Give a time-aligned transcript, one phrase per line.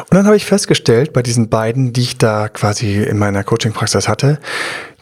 [0.00, 4.08] Und dann habe ich festgestellt, bei diesen beiden, die ich da quasi in meiner Coaching-Praxis
[4.08, 4.38] hatte,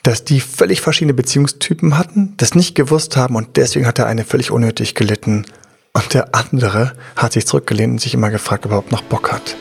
[0.03, 4.25] dass die völlig verschiedene Beziehungstypen hatten, das nicht gewusst haben und deswegen hat der eine
[4.25, 5.47] völlig unnötig gelitten
[5.95, 9.33] und der andere hat sich zurückgelehnt und sich immer gefragt, ob er überhaupt noch Bock
[9.33, 9.57] hat.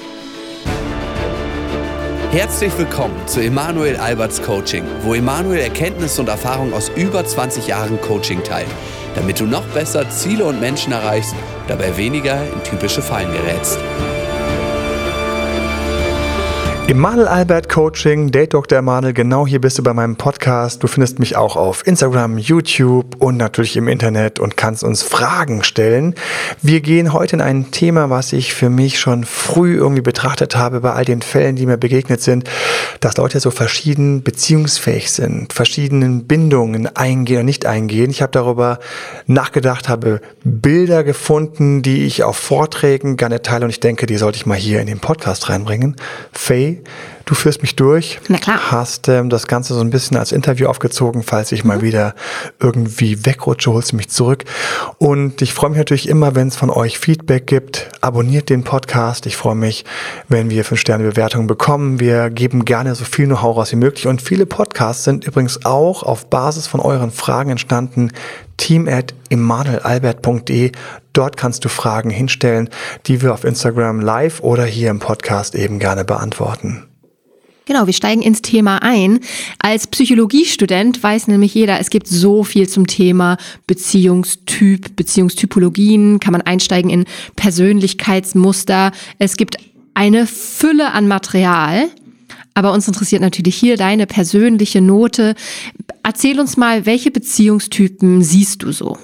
[2.32, 8.02] Herzlich willkommen zu Emanuel Alberts Coaching, wo Emanuel Erkenntnisse und Erfahrung aus über 20 Jahren
[8.02, 8.68] Coaching teilt,
[9.16, 11.36] damit du noch besser Ziele und Menschen erreichst,
[11.68, 13.78] dabei weniger in typische Fallen gerätst.
[16.86, 18.78] Emanuel Albert Coaching, Date Dr.
[18.78, 20.84] Emanuel, genau hier bist du bei meinem Podcast.
[20.84, 25.64] Du findest mich auch auf Instagram, YouTube und natürlich im Internet und kannst uns Fragen
[25.64, 26.14] stellen.
[26.62, 30.82] Wir gehen heute in ein Thema, was ich für mich schon früh irgendwie betrachtet habe
[30.82, 32.50] bei all den Fällen, die mir begegnet sind,
[33.00, 38.12] dass Leute so verschieden beziehungsfähig sind, verschiedenen Bindungen eingehen und nicht eingehen.
[38.12, 38.80] Ich habe darüber
[39.26, 44.36] nachgedacht, habe Bilder gefunden, die ich auf Vorträgen gerne teile und ich denke, die sollte
[44.36, 45.96] ich mal hier in den Podcast reinbringen.
[46.34, 46.73] Faye
[47.26, 48.20] Du führst mich durch.
[48.28, 48.72] Na klar.
[48.72, 51.24] Hast ähm, das Ganze so ein bisschen als Interview aufgezogen.
[51.24, 51.70] Falls ich mhm.
[51.70, 52.16] mal wieder
[52.60, 54.44] irgendwie wegrutsche, holst du mich zurück.
[54.98, 57.90] Und ich freue mich natürlich immer, wenn es von euch Feedback gibt.
[58.02, 59.26] Abonniert den Podcast.
[59.26, 59.86] Ich freue mich,
[60.28, 62.00] wenn wir 5-Sterne-Bewertungen bekommen.
[62.00, 64.08] Wir geben gerne so viel Know-how raus wie möglich.
[64.08, 68.12] Und viele Podcasts sind übrigens auch auf Basis von euren Fragen entstanden.
[68.58, 70.72] Team at emanuelalbert.de.
[71.14, 72.70] Dort kannst du Fragen hinstellen,
[73.06, 76.88] die wir auf Instagram live oder hier im Podcast eben gerne beantworten.
[77.66, 79.22] Genau, wir steigen ins Thema ein.
[79.60, 86.42] Als Psychologiestudent weiß nämlich jeder, es gibt so viel zum Thema Beziehungstyp, Beziehungstypologien, kann man
[86.42, 87.06] einsteigen in
[87.38, 88.92] Persönlichkeitsmuster.
[89.18, 89.58] Es gibt
[89.94, 91.90] eine Fülle an Material.
[92.56, 95.34] Aber uns interessiert natürlich hier deine persönliche Note.
[96.04, 98.98] Erzähl uns mal, welche Beziehungstypen siehst du so?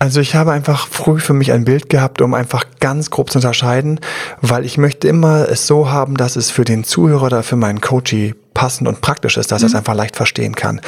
[0.00, 3.38] Also ich habe einfach früh für mich ein Bild gehabt, um einfach ganz grob zu
[3.38, 3.98] unterscheiden,
[4.40, 7.80] weil ich möchte immer es so haben, dass es für den Zuhörer oder für meinen
[7.80, 9.64] Coachie passend und praktisch ist, dass mhm.
[9.64, 9.78] er es mhm.
[9.78, 10.80] einfach leicht verstehen kann.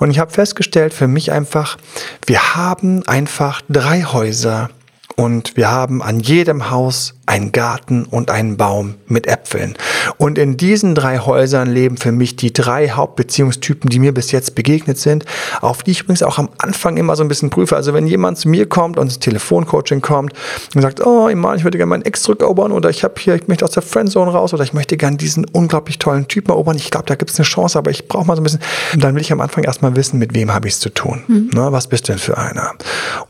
[0.00, 1.76] Und ich habe festgestellt für mich einfach,
[2.26, 4.70] wir haben einfach drei Häuser
[5.16, 9.74] und wir haben an jedem Haus einen Garten und einen Baum mit Äpfeln.
[10.16, 14.54] Und in diesen drei Häusern leben für mich die drei Hauptbeziehungstypen, die mir bis jetzt
[14.54, 15.24] begegnet sind,
[15.60, 17.74] auf die ich übrigens auch am Anfang immer so ein bisschen prüfe.
[17.74, 20.34] Also wenn jemand zu mir kommt und ins Telefoncoaching kommt
[20.74, 23.48] und sagt, oh Iman, ich würde gerne meinen Ex zurückerobern oder ich habe hier, ich
[23.48, 26.76] möchte aus der Friendzone raus oder ich möchte gerne diesen unglaublich tollen Typen erobern.
[26.76, 28.60] Ich glaube, da gibt es eine Chance, aber ich brauche mal so ein bisschen.
[28.92, 31.24] Und dann will ich am Anfang erstmal wissen, mit wem habe ich es zu tun.
[31.26, 31.50] Mhm.
[31.54, 32.72] Na, was bist du denn für einer?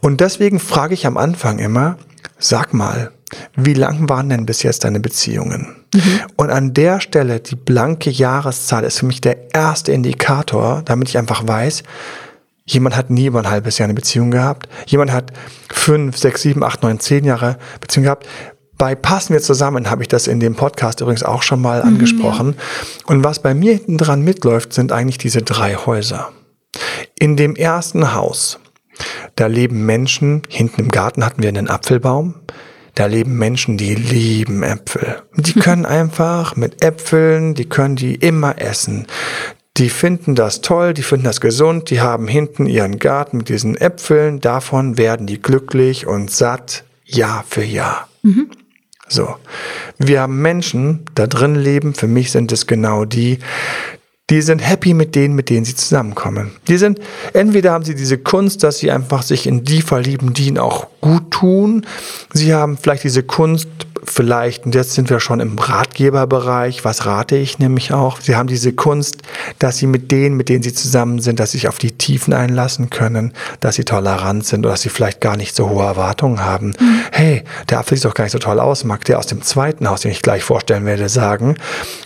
[0.00, 1.75] Und deswegen frage ich am Anfang immer,
[2.38, 3.10] sag mal,
[3.56, 5.84] wie lang waren denn bis jetzt deine Beziehungen?
[5.94, 6.20] Mhm.
[6.37, 11.19] Und an der Stelle, die blanke Jahreszahl ist für mich der erste Indikator, damit ich
[11.19, 11.82] einfach weiß,
[12.64, 15.32] jemand hat nie über ein halbes Jahr eine Beziehung gehabt, jemand hat
[15.72, 18.26] fünf, sechs, sieben, acht, neun, zehn Jahre Beziehung gehabt.
[18.78, 21.88] Bei Passen wir zusammen habe ich das in dem Podcast übrigens auch schon mal mhm,
[21.88, 22.54] angesprochen.
[22.56, 23.06] Ja.
[23.06, 26.31] Und was bei mir hinten dran mitläuft, sind eigentlich diese drei Häuser.
[27.19, 28.58] In dem ersten Haus,
[29.36, 32.34] da leben Menschen, hinten im Garten hatten wir einen Apfelbaum,
[32.94, 35.22] da leben Menschen, die lieben Äpfel.
[35.36, 39.06] Die können einfach mit Äpfeln, die können die immer essen.
[39.76, 43.76] Die finden das toll, die finden das gesund, die haben hinten ihren Garten mit diesen
[43.76, 48.08] Äpfeln, davon werden die glücklich und satt Jahr für Jahr.
[48.22, 48.50] Mhm.
[49.08, 49.36] So.
[49.98, 53.38] Wir haben Menschen, da drin leben, für mich sind es genau die,
[54.28, 56.50] die sind happy mit denen, mit denen sie zusammenkommen.
[56.66, 56.98] Die sind,
[57.32, 60.88] entweder haben sie diese Kunst, dass sie einfach sich in die verlieben, die ihnen auch
[61.00, 61.87] gut tun.
[62.32, 63.69] Sie haben vielleicht diese Kunst,
[64.11, 68.47] vielleicht, und jetzt sind wir schon im Ratgeberbereich, was rate ich nämlich auch, sie haben
[68.47, 69.22] diese Kunst,
[69.59, 72.33] dass sie mit denen, mit denen sie zusammen sind, dass sie sich auf die Tiefen
[72.33, 76.44] einlassen können, dass sie tolerant sind oder dass sie vielleicht gar nicht so hohe Erwartungen
[76.44, 76.75] haben.
[76.78, 77.00] Mhm.
[77.12, 79.89] Hey, der Apfel sieht doch gar nicht so toll aus, mag der aus dem zweiten
[79.89, 81.56] Haus, den ich gleich vorstellen werde, sagen.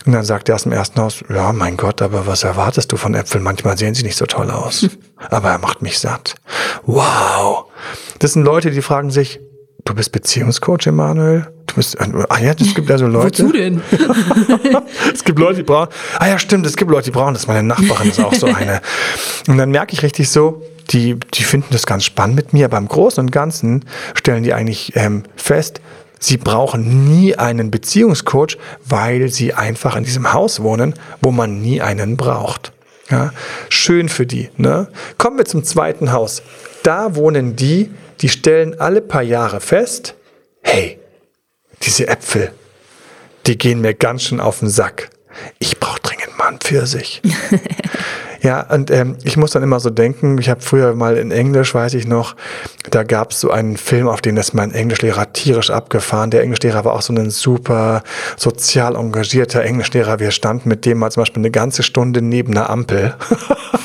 [0.05, 2.97] Und dann sagt der aus dem ersten Haus, ja, mein Gott, aber was erwartest du
[2.97, 3.43] von Äpfeln?
[3.43, 4.87] Manchmal sehen sie nicht so toll aus.
[5.29, 6.35] Aber er macht mich satt.
[6.85, 7.65] Wow.
[8.19, 9.39] Das sind Leute, die fragen sich,
[9.85, 11.47] du bist Beziehungscoach, Emanuel?
[11.71, 13.43] Du bist, ah ja, es gibt also Leute.
[13.43, 13.81] Wozu denn?
[15.13, 15.89] es gibt Leute, die brauchen,
[16.19, 17.47] ah ja, stimmt, es gibt Leute, die brauchen das.
[17.47, 18.81] Meine Nachbarin ist auch so eine.
[19.47, 22.77] Und dann merke ich richtig so, die, die finden das ganz spannend mit mir, aber
[22.77, 23.85] im Großen und Ganzen
[24.15, 25.79] stellen die eigentlich ähm, fest,
[26.19, 31.81] sie brauchen nie einen Beziehungscoach, weil sie einfach in diesem Haus wohnen, wo man nie
[31.81, 32.73] einen braucht.
[33.09, 33.31] Ja,
[33.69, 34.49] schön für die.
[34.57, 34.89] Ne?
[35.17, 36.41] Kommen wir zum zweiten Haus.
[36.83, 40.15] Da wohnen die, die stellen alle paar Jahre fest,
[40.61, 41.00] hey,
[41.83, 42.51] diese Äpfel,
[43.47, 45.09] die gehen mir ganz schön auf den Sack.
[45.59, 47.21] Ich brauche dringend mal einen Pfirsich.
[48.43, 51.75] Ja, und ähm, ich muss dann immer so denken, ich habe früher mal in Englisch,
[51.75, 52.35] weiß ich noch,
[52.89, 56.31] da gab es so einen Film, auf den ist mein Englischlehrer tierisch abgefahren.
[56.31, 58.03] Der Englischlehrer war auch so ein super
[58.37, 60.19] sozial engagierter Englischlehrer.
[60.19, 63.13] Wir standen mit dem mal zum Beispiel eine ganze Stunde neben einer Ampel.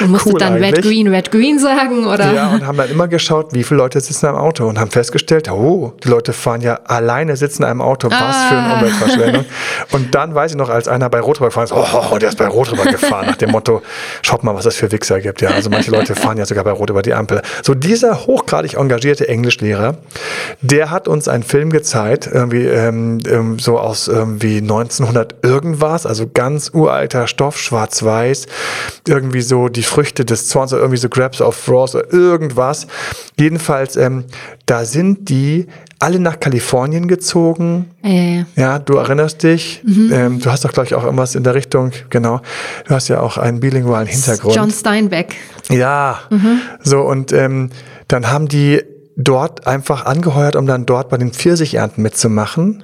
[0.00, 0.84] Und musste Cool dann Red eigentlich.
[0.84, 2.32] Green, Red Green sagen oder?
[2.32, 5.50] Ja, und haben dann immer geschaut, wie viele Leute sitzen im Auto und haben festgestellt,
[5.50, 8.74] oh, die Leute fahren ja alleine sitzen in einem Auto, was für eine Ah.
[8.78, 9.44] Umweltverschwendung.
[9.92, 12.46] Und dann weiß ich noch, als einer bei Rot gefahren ist, oh, der ist bei
[12.46, 13.82] Rot gefahren, nach dem Motto,
[14.22, 15.40] schaut mal, was es für Wichser gibt.
[15.40, 17.42] Ja, also manche Leute fahren ja sogar bei Rot über die Ampel.
[17.62, 19.96] So dieser hochgradig engagierte Englischlehrer,
[20.60, 26.26] der hat uns einen Film gezeigt, irgendwie ähm, ähm, so aus irgendwie 1900 irgendwas, also
[26.32, 28.46] ganz uralter Stoff, schwarz-weiß,
[29.06, 32.86] irgendwie so die Früchte des Zorns oder irgendwie so Grabs of Wrath oder irgendwas.
[33.38, 34.24] Jedenfalls, ähm,
[34.66, 35.66] da sind die
[35.98, 37.90] alle nach Kalifornien gezogen.
[38.04, 39.82] Äh, Ja, du erinnerst dich.
[39.86, 42.40] Ähm, du hast doch, glaube ich, auch irgendwas in der Richtung, genau.
[42.86, 44.54] Du hast ja auch einen bilingualen Hintergrund.
[44.54, 45.34] John Steinbeck.
[45.70, 46.20] Ja,
[46.82, 47.70] so und ähm,
[48.06, 48.82] dann haben die
[49.18, 52.80] dort einfach angeheuert, um dann dort bei den Pfirsichernten mitzumachen.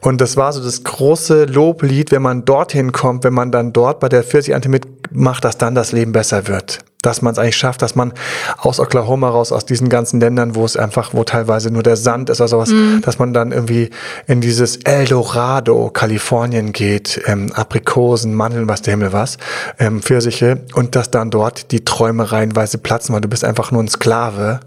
[0.00, 4.00] Und das war so das große Loblied, wenn man dorthin kommt, wenn man dann dort
[4.00, 6.78] bei der Pfirsichernte mitmacht, dass dann das Leben besser wird.
[7.04, 8.12] Dass man es eigentlich schafft, dass man
[8.58, 12.30] aus Oklahoma raus, aus diesen ganzen Ländern, wo es einfach, wo teilweise nur der Sand
[12.30, 12.72] ist oder sowas,
[13.02, 13.90] dass man dann irgendwie
[14.26, 19.38] in dieses Eldorado, Kalifornien geht, ähm, Aprikosen, Mandeln, was der Himmel was,
[19.78, 23.82] ähm, Pfirsiche und dass dann dort die Träume reihenweise platzen, weil du bist einfach nur
[23.82, 24.60] ein Sklave,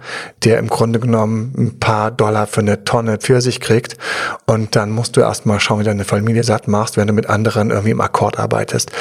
[0.43, 3.97] der im Grunde genommen ein paar Dollar für eine Tonne Pfirsich kriegt
[4.45, 7.71] und dann musst du erstmal schauen, wie deine Familie satt machst, wenn du mit anderen
[7.71, 8.91] irgendwie im Akkord arbeitest.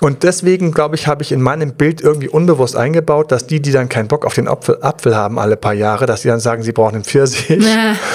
[0.00, 3.72] Und deswegen, glaube ich, habe ich in meinem Bild irgendwie unbewusst eingebaut, dass die, die
[3.72, 6.62] dann keinen Bock auf den Apfel, Apfel haben alle paar Jahre, dass die dann sagen,
[6.62, 7.62] sie brauchen einen Pfirsich.
[7.62, 7.96] Ja.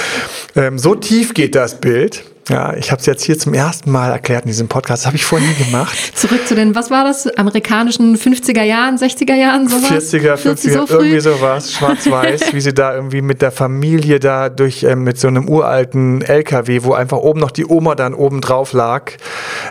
[0.53, 2.25] Ähm, so tief geht das Bild.
[2.49, 5.03] Ja, ich habe es jetzt hier zum ersten Mal erklärt in diesem Podcast.
[5.03, 5.95] Das habe ich vorher nie gemacht.
[6.15, 7.27] Zurück zu den, was war das?
[7.38, 10.11] Amerikanischen 50er Jahren, 60er Jahren, sowas?
[10.11, 10.93] 40er, 50er, so früh?
[10.95, 15.27] irgendwie sowas, schwarz-weiß, wie sie da irgendwie mit der Familie da durch, ähm, mit so
[15.27, 19.11] einem uralten LKW, wo einfach oben noch die Oma dann oben drauf lag,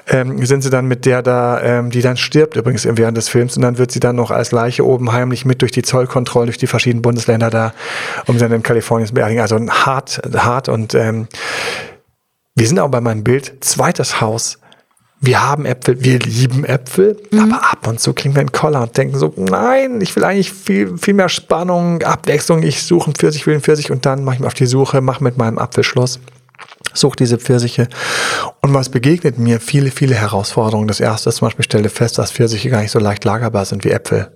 [0.08, 3.56] ähm, sind sie dann mit der da, ähm, die dann stirbt übrigens während des Films
[3.56, 6.58] und dann wird sie dann noch als Leiche oben heimlich mit durch die Zollkontrolle, durch
[6.58, 7.72] die verschiedenen Bundesländer da,
[8.26, 9.40] um sie dann in Kalifornien zu beerdigen.
[9.43, 11.26] Also ein hart, hart und ähm,
[12.60, 14.58] wir sind auch bei meinem Bild, zweites Haus.
[15.18, 18.94] Wir haben Äpfel, wir lieben Äpfel, aber ab und zu kriegen wir einen Koller und
[18.94, 23.46] denken so, nein, ich will eigentlich viel, viel mehr Spannung, Abwechslung, ich suche einen Pfirsich,
[23.46, 25.84] will einen Pfirsich und dann mache ich mich auf die Suche, mache mit meinem Apfel
[25.84, 26.20] Schluss,
[26.92, 27.88] suche diese Pfirsiche
[28.60, 29.58] und was begegnet mir?
[29.58, 30.86] Viele, viele Herausforderungen.
[30.86, 33.86] Das erste ist zum Beispiel, stelle fest, dass Pfirsiche gar nicht so leicht lagerbar sind
[33.86, 34.30] wie Äpfel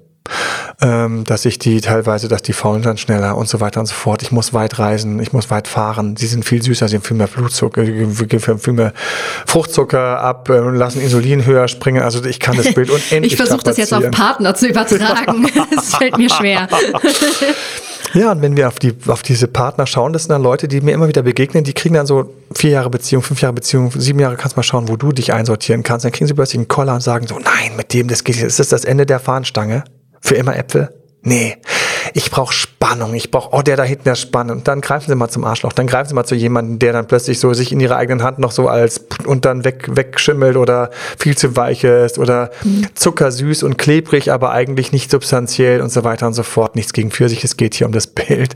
[0.80, 3.94] ähm, dass ich die teilweise, dass die faulen dann schneller und so weiter und so
[3.94, 4.22] fort.
[4.22, 6.16] Ich muss weit reisen, ich muss weit fahren.
[6.16, 8.92] Sie sind viel süßer, sie haben viel mehr Blutzucker, äh, viel mehr
[9.46, 12.02] Fruchtzucker ab, äh, lassen Insulin höher springen.
[12.02, 14.10] Also ich kann das Bild unendlich Ich versuche das jetzt auf.
[14.10, 15.48] Partner zu übertragen.
[15.76, 16.68] Es fällt mir schwer.
[18.14, 20.80] Ja, und wenn wir auf, die, auf diese Partner schauen, das sind dann Leute, die
[20.80, 24.20] mir immer wieder begegnen, die kriegen dann so vier Jahre Beziehung, fünf Jahre Beziehung, sieben
[24.20, 26.04] Jahre kannst du mal schauen, wo du dich einsortieren kannst.
[26.04, 28.60] Dann kriegen sie plötzlich einen Koller und sagen so, nein, mit dem, das geht, ist
[28.60, 29.82] das das Ende der Fahnenstange?
[30.24, 30.88] Für immer Äpfel?
[31.22, 31.58] Nee.
[32.14, 33.14] Ich brauche Spannung.
[33.14, 34.52] Ich brauche, oh, der da hinten ist spannend.
[34.52, 35.72] Und dann greifen sie mal zum Arschloch.
[35.74, 38.38] Dann greifen sie mal zu jemandem, der dann plötzlich so sich in ihrer eigenen Hand
[38.38, 42.50] noch so als und dann weg, wegschimmelt oder viel zu weich ist oder
[42.94, 46.74] zuckersüß und klebrig, aber eigentlich nicht substanziell und so weiter und so fort.
[46.74, 47.44] Nichts gegen Pfirsich.
[47.44, 48.54] Es geht hier um das Bild.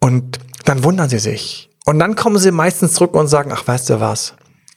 [0.00, 1.70] Und dann wundern sie sich.
[1.84, 4.34] Und dann kommen sie meistens zurück und sagen, ach, weißt du was?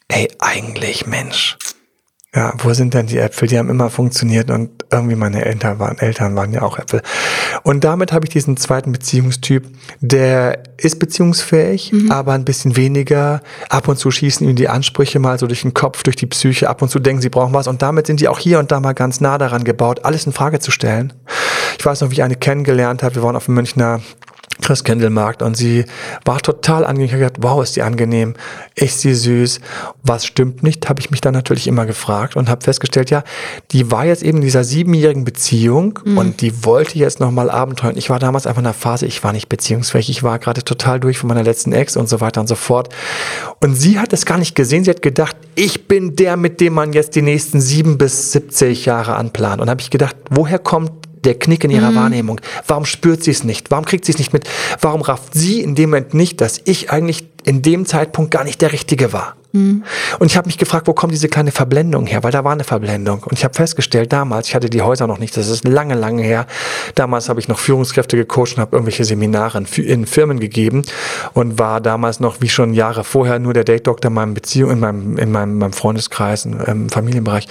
[0.10, 1.58] Ey, eigentlich, Mensch.
[2.36, 3.48] Ja, wo sind denn die Äpfel?
[3.48, 7.04] Die haben immer funktioniert und irgendwie meine Eltern waren, Eltern waren ja auch Äpfel.
[7.62, 9.68] Und damit habe ich diesen zweiten Beziehungstyp,
[10.00, 13.42] der ist beziehungsfähig, aber ein bisschen weniger.
[13.70, 16.70] Ab und zu schießen ihm die Ansprüche mal so durch den Kopf, durch die Psyche.
[16.70, 17.68] Ab und zu denken, sie brauchen was.
[17.68, 20.34] Und damit sind die auch hier und da mal ganz nah daran gebaut, alles in
[20.34, 21.14] Frage zu stellen.
[21.78, 23.16] Ich weiß noch, wie ich eine kennengelernt habe.
[23.16, 24.02] Wir waren auf dem Münchner
[24.62, 25.86] Christkindlmarkt und sie
[26.26, 27.06] war total angenehm.
[27.06, 28.36] Ich habe gedacht, wow, ist die angenehm,
[28.76, 29.60] ist sie süß.
[30.04, 33.24] Was stimmt nicht, habe ich mich dann natürlich immer gefragt und habe festgestellt, ja,
[33.72, 37.98] die war jetzt eben in dieser siebenjährigen Beziehung und die wollte jetzt nochmal abenteuern.
[37.98, 41.00] Ich war damals einfach in einer Phase, ich war nicht beziehungsfähig, ich war gerade total
[41.00, 42.90] durch von meiner letzten Ex und so weiter und so fort.
[43.62, 46.74] Und sie hat es gar nicht gesehen, sie hat gedacht, ich bin der, mit dem
[46.74, 49.62] man jetzt die nächsten sieben bis 70 Jahre anplant.
[49.62, 50.92] Und habe ich gedacht, woher kommt
[51.26, 52.40] der Knick in ihrer Wahrnehmung.
[52.68, 53.72] Warum spürt sie es nicht?
[53.72, 54.48] Warum kriegt sie es nicht mit?
[54.82, 58.62] Warum rafft sie in dem Moment nicht, dass ich eigentlich in dem Zeitpunkt gar nicht
[58.62, 59.36] der richtige war.
[59.54, 59.84] Mhm.
[60.18, 62.24] Und ich habe mich gefragt, wo kommt diese kleine Verblendung her?
[62.24, 63.22] Weil da war eine Verblendung.
[63.24, 66.24] Und ich habe festgestellt, damals, ich hatte die Häuser noch nicht, das ist lange, lange
[66.24, 66.48] her.
[66.96, 70.82] Damals habe ich noch Führungskräfte gecoacht und habe irgendwelche Seminare in, Firmen gegeben
[71.34, 74.80] und war damals noch, wie schon Jahre vorher, nur der Date-Doktor in meinem Beziehung, in
[74.80, 77.48] meinem, in meinem, meinem Freundeskreis, im Familienbereich.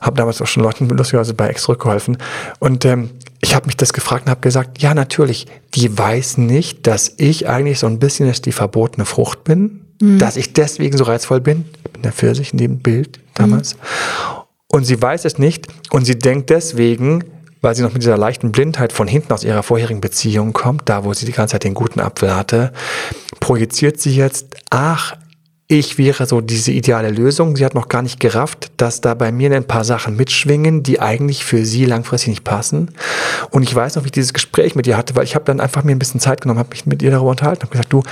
[0.00, 2.18] Habe damals auch schon Leuten lustigerweise bei Ex zurückgeholfen.
[2.58, 3.10] Und ähm,
[3.40, 7.48] ich habe mich das gefragt und habe gesagt, ja natürlich, die weiß nicht, dass ich
[7.48, 10.18] eigentlich so ein bisschen die verbotene Frucht bin mhm.
[10.18, 11.64] dass ich deswegen so reizvoll bin.
[11.84, 13.74] Ich bin der Pfirsich in dem Bild damals.
[13.74, 13.80] Mhm.
[14.68, 17.24] Und sie weiß es nicht und sie denkt deswegen,
[17.62, 21.04] weil sie noch mit dieser leichten Blindheit von hinten aus ihrer vorherigen Beziehung kommt, da
[21.04, 22.72] wo sie die ganze Zeit den guten Apfel hatte,
[23.40, 25.16] projiziert sie jetzt, ach,
[25.68, 27.56] ich wäre so diese ideale Lösung.
[27.56, 31.00] Sie hat noch gar nicht gerafft, dass da bei mir ein paar Sachen mitschwingen, die
[31.00, 32.92] eigentlich für sie langfristig nicht passen.
[33.50, 35.58] Und ich weiß noch, wie ich dieses Gespräch mit ihr hatte, weil ich habe dann
[35.58, 38.04] einfach mir ein bisschen Zeit genommen, habe mich mit ihr darüber unterhalten, habe gesagt, du,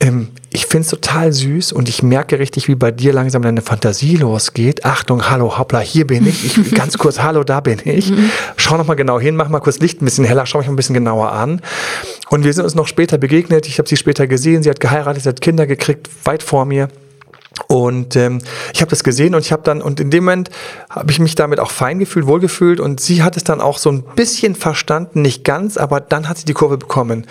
[0.00, 3.62] ähm, ich finde es total süß und ich merke richtig, wie bei dir langsam deine
[3.62, 4.84] Fantasie losgeht.
[4.84, 6.44] Achtung, hallo, hoppla, hier bin ich.
[6.44, 8.10] ich ganz kurz, hallo, da bin ich.
[8.10, 8.30] Mhm.
[8.56, 10.76] Schau noch mal genau hin, mach mal kurz Licht ein bisschen heller, schau mich ein
[10.76, 11.60] bisschen genauer an.
[12.30, 13.66] Und wir sind uns noch später begegnet.
[13.66, 14.62] Ich habe sie später gesehen.
[14.62, 16.88] Sie hat geheiratet, sie hat Kinder gekriegt, weit vor mir.
[17.68, 18.40] Und ähm,
[18.72, 20.50] ich habe das gesehen und ich habe dann, und in dem Moment
[20.90, 23.90] habe ich mich damit auch fein gefühlt, wohlgefühlt und sie hat es dann auch so
[23.90, 27.26] ein bisschen verstanden, nicht ganz, aber dann hat sie die Kurve bekommen.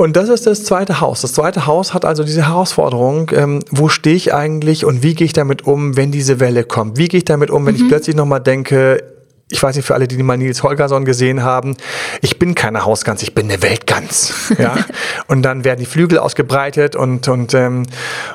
[0.00, 1.20] Und das ist das zweite Haus.
[1.20, 5.26] Das zweite Haus hat also diese Herausforderung, ähm, wo stehe ich eigentlich und wie gehe
[5.26, 6.96] ich damit um, wenn diese Welle kommt?
[6.96, 7.82] Wie gehe ich damit um, wenn mhm.
[7.82, 9.04] ich plötzlich nochmal denke,
[9.50, 11.76] ich weiß nicht, für alle, die mal Nils Holgersson gesehen haben,
[12.22, 14.54] ich bin keine Hausgans, ich bin eine Weltgans.
[14.56, 14.74] Ja?
[15.28, 17.82] und dann werden die Flügel ausgebreitet und, und, ähm,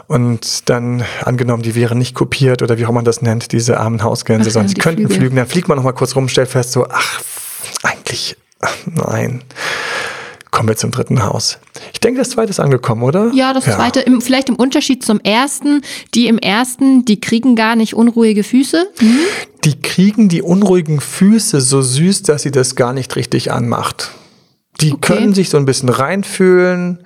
[0.05, 4.03] und dann angenommen, die wären nicht kopiert oder wie auch man das nennt, diese armen
[4.03, 5.17] Hausgänse, sondern sie könnten Flügel.
[5.17, 5.35] fliegen.
[5.37, 7.21] Dann fliegt man nochmal kurz rum, stellt fest, so, ach,
[7.81, 9.41] eigentlich, ach, nein.
[10.55, 11.57] Kommen wir zum dritten Haus.
[11.91, 13.29] Ich denke, das zweite ist angekommen, oder?
[13.33, 13.75] Ja, das ja.
[13.75, 15.81] zweite, im, vielleicht im Unterschied zum ersten.
[16.13, 18.87] Die im ersten, die kriegen gar nicht unruhige Füße.
[19.01, 19.19] Mhm.
[19.65, 24.11] Die kriegen die unruhigen Füße so süß, dass sie das gar nicht richtig anmacht.
[24.79, 25.17] Die okay.
[25.17, 26.99] können sich so ein bisschen reinfühlen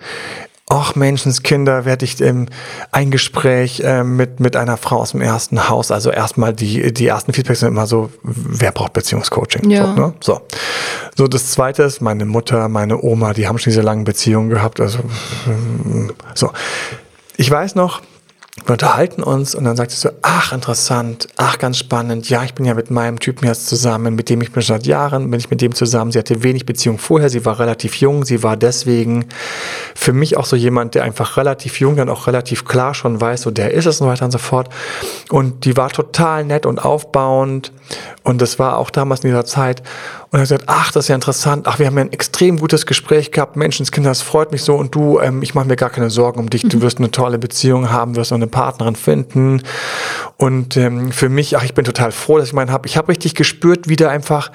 [0.69, 2.47] ach Menschenskinder, werde ich ähm,
[2.91, 7.07] ein Gespräch äh, mit, mit einer Frau aus dem ersten Haus, also erstmal die, die
[7.07, 9.69] ersten Feedbacks sind immer so, wer braucht Beziehungscoaching?
[9.69, 9.87] Ja.
[9.87, 10.13] So, ne?
[10.21, 10.41] so.
[11.17, 14.79] so, das zweite ist, meine Mutter, meine Oma, die haben schon diese langen Beziehungen gehabt,
[14.79, 14.99] also
[16.35, 16.51] so.
[17.35, 18.01] Ich weiß noch,
[18.65, 22.53] wir unterhalten uns und dann sagt sie so, ach interessant, ach ganz spannend, ja, ich
[22.53, 25.49] bin ja mit meinem Typen jetzt zusammen, mit dem ich bin seit Jahren, bin ich
[25.49, 26.11] mit dem zusammen.
[26.11, 29.25] Sie hatte wenig Beziehung vorher, sie war relativ jung, sie war deswegen
[29.95, 33.41] für mich auch so jemand, der einfach relativ jung, dann auch relativ klar schon weiß,
[33.41, 34.69] so der ist es und weiter und so fort.
[35.29, 37.71] Und die war total nett und aufbauend
[38.29, 39.81] und das war auch damals in dieser Zeit.
[40.29, 41.65] Und er hat gesagt, ach, das ist ja interessant.
[41.67, 43.55] Ach, wir haben ja ein extrem gutes Gespräch gehabt.
[43.55, 44.75] Menschenskinder, das freut mich so.
[44.75, 46.61] Und du, ähm, ich mache mir gar keine Sorgen um dich.
[46.61, 46.81] Du mhm.
[46.83, 49.63] wirst eine tolle Beziehung haben, wirst eine Partnerin finden.
[50.37, 52.87] Und ähm, für mich, ach, ich bin total froh, dass ich meinen habe.
[52.87, 54.51] Ich habe richtig gespürt, wie da einfach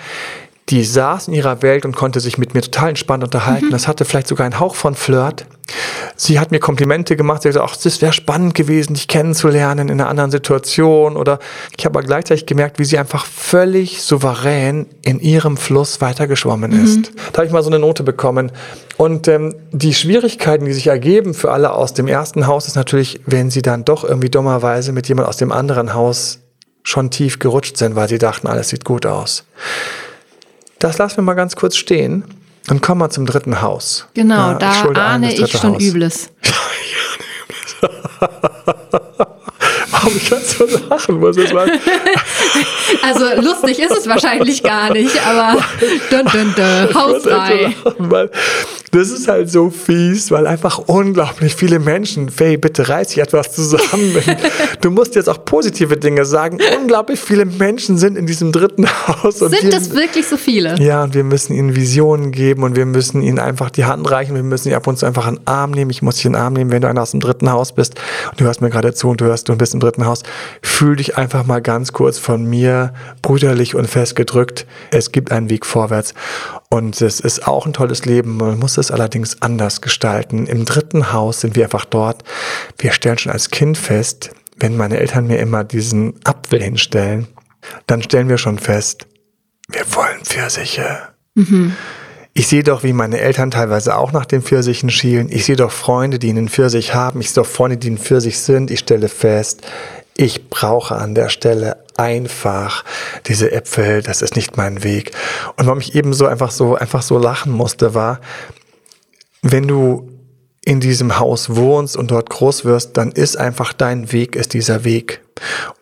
[0.71, 3.67] die saß in ihrer Welt und konnte sich mit mir total entspannt unterhalten.
[3.67, 3.71] Mhm.
[3.71, 5.47] Das hatte vielleicht sogar einen Hauch von Flirt.
[6.17, 7.43] Sie hat mir Komplimente gemacht.
[7.43, 11.17] Sie hat gesagt, ach, das wäre spannend gewesen, dich kennenzulernen in einer anderen Situation.
[11.17, 11.39] Oder
[11.77, 16.85] ich habe aber gleichzeitig gemerkt, wie sie einfach völlig souverän in ihrem Fluss weitergeschwommen mhm.
[16.85, 17.13] ist.
[17.33, 18.51] Da habe ich mal so eine Note bekommen.
[18.97, 23.21] Und ähm, die Schwierigkeiten, die sich ergeben für alle aus dem ersten Haus, ist natürlich,
[23.27, 26.39] wenn sie dann doch irgendwie dummerweise mit jemand aus dem anderen Haus
[26.85, 29.45] schon tief gerutscht sind, weil sie dachten, alles sieht gut aus.
[30.85, 32.25] Das lassen wir mal ganz kurz stehen
[32.69, 34.07] und kommen wir zum dritten Haus.
[34.13, 35.83] Genau, ja, da ahne ich schon Haus.
[35.83, 36.31] Übles.
[39.91, 41.37] Warum ich das so lachen muss.
[41.37, 41.67] Das war
[43.03, 45.65] also lustig ist es wahrscheinlich gar nicht, aber
[46.11, 47.75] dun, dun, dun, hausfrei.
[47.83, 48.29] So
[48.95, 53.53] das ist halt so fies, weil einfach unglaublich viele Menschen, Faye, bitte reiß dich etwas
[53.53, 54.17] zusammen.
[54.81, 56.59] du musst jetzt auch positive Dinge sagen.
[56.79, 59.41] Unglaublich viele Menschen sind in diesem dritten Haus.
[59.41, 60.81] sind wir, das wirklich so viele?
[60.81, 64.37] Ja, und wir müssen ihnen Visionen geben und wir müssen ihnen einfach die Hand reichen.
[64.37, 65.91] Wir müssen ihnen ab und zu einfach einen Arm nehmen.
[65.91, 67.95] Ich muss dich in den Arm nehmen, wenn du einer aus dem dritten Haus bist
[68.31, 70.23] und du hörst mir gerade zu und du hörst, du bist im dritten Haus.
[70.63, 74.67] Fühl dich einfach mal ganz kurz von mir brüderlich und fest gedrückt.
[74.93, 76.15] Es gibt einen Weg vorwärts.
[76.75, 78.37] Und es ist auch ein tolles Leben.
[78.37, 80.49] Man muss es allerdings anders gestalten.
[80.49, 82.25] Im dritten Haus sind wir einfach dort.
[82.79, 87.29] Wir stellen schon als Kind fest, wenn meine Eltern mir immer diesen Apfel hinstellen,
[87.87, 89.07] dann stellen wir schon fest,
[89.69, 90.99] wir wollen Pfirsiche.
[91.37, 91.77] Mhm.
[92.33, 95.29] Ich sehe doch, wie meine Eltern teilweise auch nach den Pfirsichen schielen.
[95.31, 97.21] Ich sehe doch Freunde, die einen Pfirsich haben.
[97.21, 98.73] Ich sehe doch Freunde, die einen Pfirsich sind.
[98.73, 99.63] Ich stelle fest,
[100.17, 102.85] ich brauche an der Stelle einfach
[103.27, 105.13] diese Äpfel, das ist nicht mein Weg.
[105.57, 108.21] Und warum ich eben so einfach so, einfach so lachen musste, war,
[109.43, 110.09] wenn du
[110.65, 114.85] in diesem Haus wohnst und dort groß wirst, dann ist einfach dein Weg, ist dieser
[114.85, 115.21] Weg.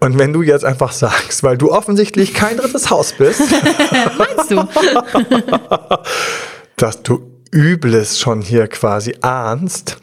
[0.00, 3.40] Und wenn du jetzt einfach sagst, weil du offensichtlich kein drittes Haus bist,
[4.18, 4.66] Meinst du?
[6.76, 7.22] dass du
[7.52, 9.98] Übles schon hier quasi ahnst,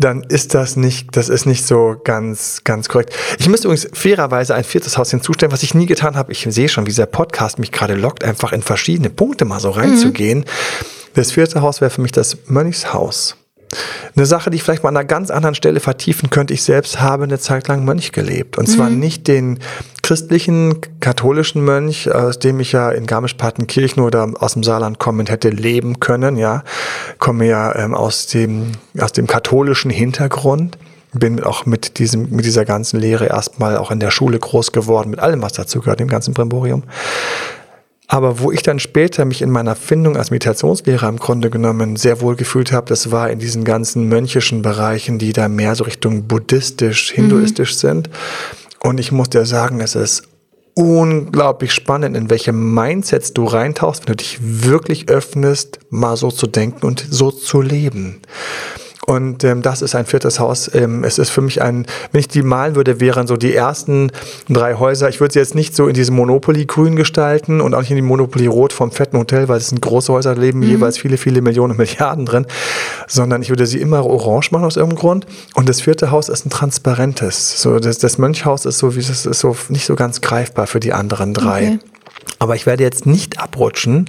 [0.00, 3.14] dann ist das nicht, das ist nicht so ganz, ganz korrekt.
[3.38, 6.32] Ich müsste übrigens fairerweise ein viertes Haus hinzustellen, was ich nie getan habe.
[6.32, 9.70] Ich sehe schon, wie dieser Podcast mich gerade lockt, einfach in verschiedene Punkte mal so
[9.70, 10.44] reinzugehen.
[11.14, 13.36] Das vierte Haus wäre für mich das Mönchshaus.
[14.16, 16.52] Eine Sache, die ich vielleicht mal an einer ganz anderen Stelle vertiefen könnte.
[16.52, 18.58] Ich selbst habe eine Zeit lang Mönch gelebt.
[18.58, 19.60] Und zwar nicht den
[20.02, 25.50] christlichen, katholischen Mönch, aus dem ich ja in Garmisch-Partenkirchen oder aus dem Saarland kommend hätte
[25.50, 26.36] leben können.
[26.36, 26.64] Ja,
[27.18, 30.76] komme ja ähm, aus dem, aus dem katholischen Hintergrund.
[31.12, 35.10] Bin auch mit diesem, mit dieser ganzen Lehre erstmal auch in der Schule groß geworden,
[35.10, 36.84] mit allem, was dazu gehört, dem ganzen Brimborium.
[38.12, 42.20] Aber wo ich dann später mich in meiner Findung als Meditationslehrer im Grunde genommen sehr
[42.20, 46.26] wohl gefühlt habe, das war in diesen ganzen mönchischen Bereichen, die da mehr so Richtung
[46.26, 48.10] buddhistisch, hinduistisch sind.
[48.80, 50.24] Und ich muss dir sagen, es ist
[50.74, 56.48] unglaublich spannend, in welche Mindsets du reintauchst, wenn du dich wirklich öffnest, mal so zu
[56.48, 58.22] denken und so zu leben.
[59.10, 60.72] Und ähm, das ist ein viertes Haus.
[60.72, 64.12] Ähm, es ist für mich ein, wenn ich die malen würde, wären so die ersten
[64.48, 65.08] drei Häuser.
[65.08, 67.96] Ich würde sie jetzt nicht so in diesem Monopoly grün gestalten und auch nicht in
[67.96, 71.16] die Monopoly rot vom fetten Hotel, weil es sind große Häuser, da leben jeweils viele,
[71.16, 72.46] viele Millionen, Milliarden drin,
[73.08, 75.26] sondern ich würde sie immer orange machen aus irgendeinem Grund.
[75.54, 77.60] Und das vierte Haus ist ein transparentes.
[77.60, 80.78] So, das, das Mönchhaus ist so, wie das ist so nicht so ganz greifbar für
[80.78, 81.78] die anderen drei.
[81.80, 81.99] Okay.
[82.40, 84.08] Aber ich werde jetzt nicht abrutschen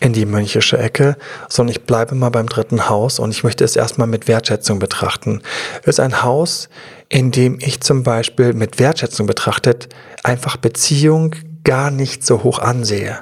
[0.00, 1.16] in die mönchische Ecke,
[1.48, 5.42] sondern ich bleibe mal beim dritten Haus und ich möchte es erstmal mit Wertschätzung betrachten.
[5.82, 6.70] Es ist ein Haus,
[7.10, 9.90] in dem ich zum Beispiel mit Wertschätzung betrachtet
[10.24, 13.18] einfach Beziehung gar nicht so hoch ansehe.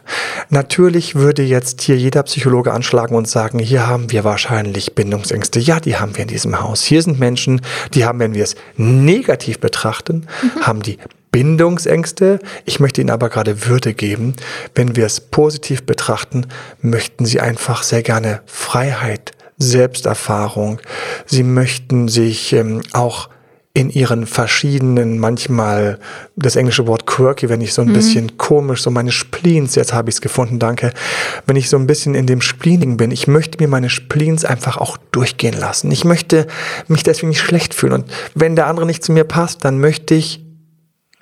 [0.51, 5.59] Natürlich würde jetzt hier jeder Psychologe anschlagen und sagen, hier haben wir wahrscheinlich Bindungsängste.
[5.59, 6.85] Ja, die haben wir in diesem Haus.
[6.85, 7.61] Hier sind Menschen,
[7.95, 10.27] die haben, wenn wir es negativ betrachten,
[10.61, 10.99] haben die
[11.35, 12.39] Bindungsängste.
[12.65, 14.35] Ich möchte ihnen aber gerade Würde geben.
[14.77, 16.47] Wenn wir es positiv betrachten,
[16.81, 20.79] möchten sie einfach sehr gerne Freiheit, Selbsterfahrung.
[21.27, 23.31] Sie möchten sich ähm, auch
[23.77, 25.99] in ihren verschiedenen, manchmal
[26.37, 30.11] das englische Wort quirky, wenn ich so ein bisschen komisch, so meine Spleens, jetzt habe
[30.11, 30.93] ich es gefunden, danke,
[31.47, 34.77] wenn ich so ein bisschen in dem Spleening bin, ich möchte mir meine Spleens einfach
[34.77, 35.91] auch durchgehen lassen.
[35.91, 36.47] Ich möchte
[36.87, 37.95] mich deswegen nicht schlecht fühlen.
[37.95, 38.05] Und
[38.37, 40.44] wenn der andere nicht zu mir passt, dann möchte ich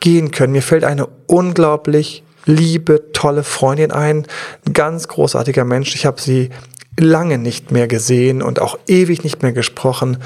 [0.02, 0.52] gehen können.
[0.52, 4.26] Mir fällt eine unglaublich liebe, tolle Freundin ein,
[4.66, 5.94] ein ganz großartiger Mensch.
[5.94, 6.50] Ich habe sie
[6.98, 10.18] lange nicht mehr gesehen und auch ewig nicht mehr gesprochen.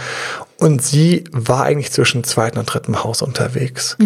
[0.59, 3.96] Und sie war eigentlich zwischen zweiten und dritten Haus unterwegs.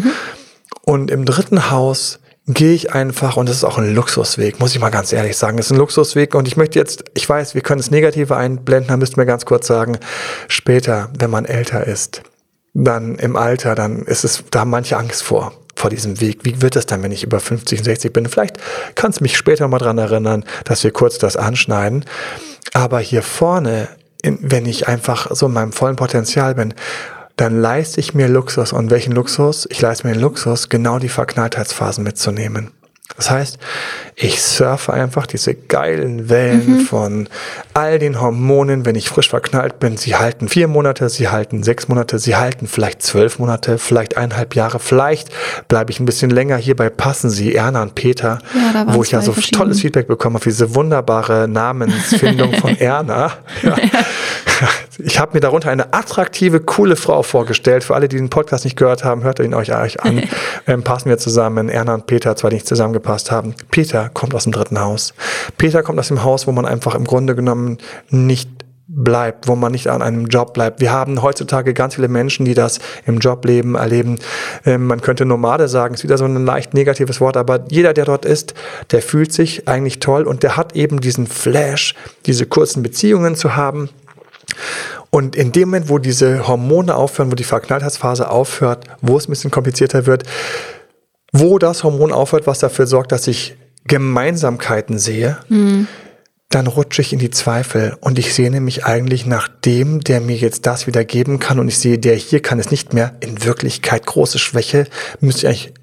[0.82, 2.18] Und im dritten Haus
[2.48, 5.58] gehe ich einfach, und das ist auch ein Luxusweg, muss ich mal ganz ehrlich sagen,
[5.58, 6.34] es ist ein Luxusweg.
[6.34, 9.44] Und ich möchte jetzt, ich weiß, wir können das Negative einblenden, dann müssten wir ganz
[9.44, 9.98] kurz sagen,
[10.48, 12.22] später, wenn man älter ist,
[12.74, 16.40] dann im Alter, dann ist es, da haben manche Angst vor, vor diesem Weg.
[16.44, 18.26] Wie wird es dann, wenn ich über 50, 60 bin?
[18.26, 18.58] Vielleicht
[18.94, 22.04] kannst du mich später mal dran erinnern, dass wir kurz das anschneiden.
[22.74, 23.88] Aber hier vorne,
[24.22, 26.74] wenn ich einfach so in meinem vollen Potenzial bin,
[27.36, 28.72] dann leiste ich mir Luxus.
[28.74, 29.66] Und welchen Luxus?
[29.70, 32.70] Ich leiste mir den Luxus, genau die Verknalltheitsphasen mitzunehmen.
[33.16, 33.58] Das heißt,
[34.16, 37.28] ich surfe einfach diese geilen Wellen von
[37.74, 39.96] all den Hormonen, wenn ich frisch verknallt bin.
[39.96, 44.54] Sie halten vier Monate, sie halten sechs Monate, sie halten vielleicht zwölf Monate, vielleicht eineinhalb
[44.54, 44.78] Jahre.
[44.78, 45.28] Vielleicht
[45.68, 46.88] bleibe ich ein bisschen länger hierbei.
[46.88, 50.74] Passen Sie, Erna und Peter, Ja, wo ich ja so tolles Feedback bekommen habe, diese
[50.74, 53.32] wunderbare Namensfindung von Erna.
[53.62, 53.76] Ja.
[55.04, 57.84] Ich habe mir darunter eine attraktive, coole Frau vorgestellt.
[57.84, 60.22] Für alle, die den Podcast nicht gehört haben, hört ihn euch, an.
[60.66, 61.68] Ähm, passen wir zusammen.
[61.68, 63.54] Erna und Peter, zwar nicht zusammengepasst haben.
[63.70, 65.14] Peter kommt aus dem dritten Haus.
[65.56, 67.78] Peter kommt aus dem Haus, wo man einfach im Grunde genommen
[68.10, 68.48] nicht
[68.92, 70.80] bleibt, wo man nicht an einem Job bleibt.
[70.80, 74.18] Wir haben heutzutage ganz viele Menschen, die das im Jobleben erleben.
[74.66, 78.04] Ähm, man könnte Nomade sagen, ist wieder so ein leicht negatives Wort, aber jeder, der
[78.04, 78.54] dort ist,
[78.90, 81.94] der fühlt sich eigentlich toll und der hat eben diesen Flash,
[82.26, 83.88] diese kurzen Beziehungen zu haben.
[85.10, 89.30] Und in dem Moment, wo diese Hormone aufhören, wo die Verknalltheitsphase aufhört, wo es ein
[89.30, 90.24] bisschen komplizierter wird,
[91.32, 95.38] wo das Hormon aufhört, was dafür sorgt, dass ich Gemeinsamkeiten sehe,
[96.48, 97.96] dann rutsche ich in die Zweifel.
[98.00, 101.58] Und ich sehne mich eigentlich nach dem, der mir jetzt das wieder geben kann.
[101.58, 103.16] Und ich sehe, der hier kann es nicht mehr.
[103.20, 104.86] In Wirklichkeit große Schwäche,
[105.20, 105.74] müsste ich eigentlich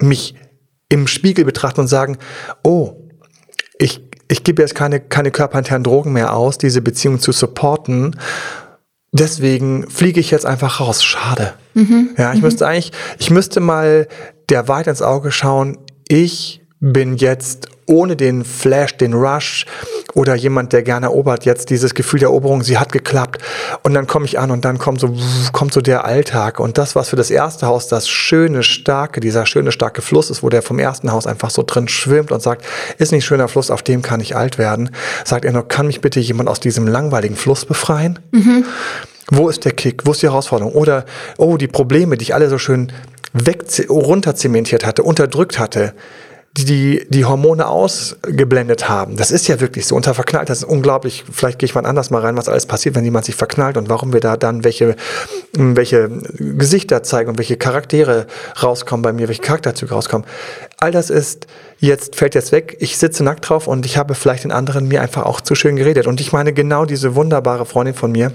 [0.00, 0.34] mich
[0.88, 2.18] im Spiegel betrachten und sagen,
[2.62, 2.96] oh,
[3.78, 8.16] ich, ich gebe jetzt keine, keine körperinternen Drogen mehr aus, diese Beziehung zu supporten.
[9.10, 11.02] Deswegen fliege ich jetzt einfach raus.
[11.02, 11.54] Schade.
[12.18, 14.06] Ja, ich müsste eigentlich, ich müsste mal
[14.50, 15.78] der Wahrheit ins Auge schauen.
[16.08, 19.64] Ich bin jetzt ohne den Flash, den Rush
[20.14, 23.42] oder jemand, der gerne erobert, jetzt dieses Gefühl der Eroberung, sie hat geklappt.
[23.82, 25.16] Und dann komme ich an und dann kommt so,
[25.52, 26.60] kommt so der Alltag.
[26.60, 30.42] Und das, was für das erste Haus das schöne, starke, dieser schöne, starke Fluss ist,
[30.42, 32.64] wo der vom ersten Haus einfach so drin schwimmt und sagt,
[32.98, 34.90] ist nicht schöner Fluss, auf dem kann ich alt werden,
[35.24, 38.18] sagt er nur, kann mich bitte jemand aus diesem langweiligen Fluss befreien?
[38.32, 38.64] Mhm.
[39.30, 40.06] Wo ist der Kick?
[40.06, 40.74] Wo ist die Herausforderung?
[40.74, 41.04] Oder,
[41.36, 42.92] oh, die Probleme, die ich alle so schön
[43.32, 45.94] weg, runterzementiert hatte, unterdrückt hatte,
[46.64, 49.16] die die Hormone ausgeblendet haben.
[49.16, 49.96] Das ist ja wirklich so.
[49.96, 51.24] Unter verknallt, das ist unglaublich.
[51.30, 53.88] Vielleicht gehe ich mal anders mal rein, was alles passiert, wenn jemand sich verknallt und
[53.88, 54.96] warum wir da dann welche,
[55.52, 58.26] welche Gesichter zeigen und welche Charaktere
[58.62, 60.26] rauskommen bei mir, welche Charakterzüge rauskommen.
[60.78, 61.46] All das ist
[61.78, 62.76] jetzt, fällt jetzt weg.
[62.80, 65.76] Ich sitze nackt drauf und ich habe vielleicht den anderen mir einfach auch zu schön
[65.76, 66.06] geredet.
[66.06, 68.32] Und ich meine genau diese wunderbare Freundin von mir.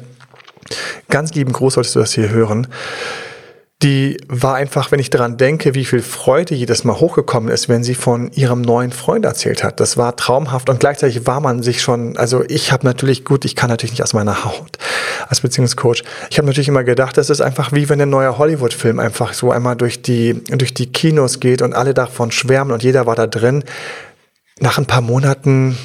[1.10, 2.68] Ganz lieben Gruß solltest du das hier hören
[3.84, 7.84] die war einfach, wenn ich daran denke, wie viel Freude jedes Mal hochgekommen ist, wenn
[7.84, 9.82] sie von ihrem neuen Freund erzählt hat.
[9.82, 13.58] Das war traumhaft und gleichzeitig war man sich schon, also ich habe natürlich, gut, ich
[13.58, 14.78] kann natürlich nicht aus meiner Haut
[15.28, 16.04] als Beziehungscoach.
[16.30, 19.52] Ich habe natürlich immer gedacht, das ist einfach wie wenn ein neuer Hollywood-Film einfach so
[19.52, 23.28] einmal durch die, durch die Kinos geht und alle davon schwärmen und jeder war da
[23.28, 23.66] drin.
[24.60, 25.78] Nach ein paar Monaten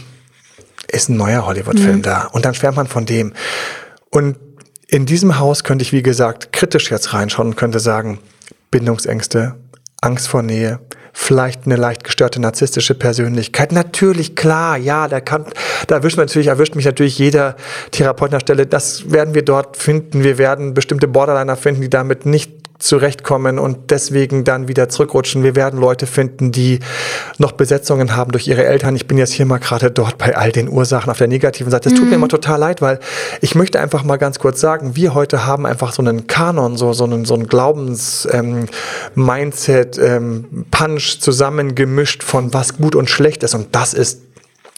[0.87, 2.03] ist ein neuer Hollywood-Film mhm.
[2.03, 3.33] da und dann schwärmt man von dem.
[4.11, 4.37] Und
[4.89, 8.19] in diesem Haus könnte ich, wie gesagt, kritisch jetzt reinschauen und könnte sagen,
[8.71, 9.55] Bindungsängste,
[10.01, 10.81] Angst vor Nähe,
[11.13, 13.73] vielleicht eine leicht gestörte narzisstische Persönlichkeit.
[13.73, 15.45] Natürlich, klar, ja, da kann,
[15.87, 17.57] da erwischt man natürlich, erwischt mich natürlich jeder
[17.91, 18.67] Therapeut an der Stelle.
[18.67, 20.25] Das werden wir dort finden.
[20.25, 25.43] Wir werden bestimmte Borderliner finden, die damit nicht zurechtkommen und deswegen dann wieder zurückrutschen.
[25.43, 26.79] Wir werden Leute finden, die
[27.39, 28.95] noch Besetzungen haben durch ihre Eltern.
[28.95, 31.89] Ich bin jetzt hier mal gerade dort bei all den Ursachen auf der negativen Seite.
[31.89, 32.11] Es tut mhm.
[32.11, 33.01] mir immer total leid, weil
[33.41, 36.93] ich möchte einfach mal ganz kurz sagen, wir heute haben einfach so einen Kanon, so,
[36.93, 43.55] so einen, so einen Glaubens-Mindset, ähm, ähm, Punch zusammengemischt von was gut und schlecht ist
[43.55, 44.28] und das ist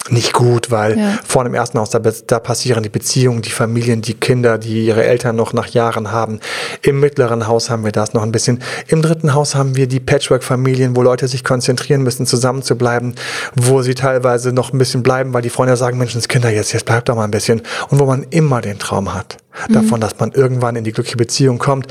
[0.08, 1.18] nicht gut, weil ja.
[1.26, 5.04] vor dem ersten Haus, da, da, passieren die Beziehungen, die Familien, die Kinder, die ihre
[5.04, 6.40] Eltern noch nach Jahren haben.
[6.82, 8.62] Im mittleren Haus haben wir das noch ein bisschen.
[8.88, 13.14] Im dritten Haus haben wir die Patchwork-Familien, wo Leute sich konzentrieren müssen, zusammen zu bleiben,
[13.54, 17.08] wo sie teilweise noch ein bisschen bleiben, weil die Freunde sagen, Menschenskinder, jetzt, jetzt bleibt
[17.08, 17.62] doch mal ein bisschen.
[17.90, 19.36] Und wo man immer den Traum hat
[19.68, 19.72] mhm.
[19.72, 21.86] davon, dass man irgendwann in die glückliche Beziehung kommt.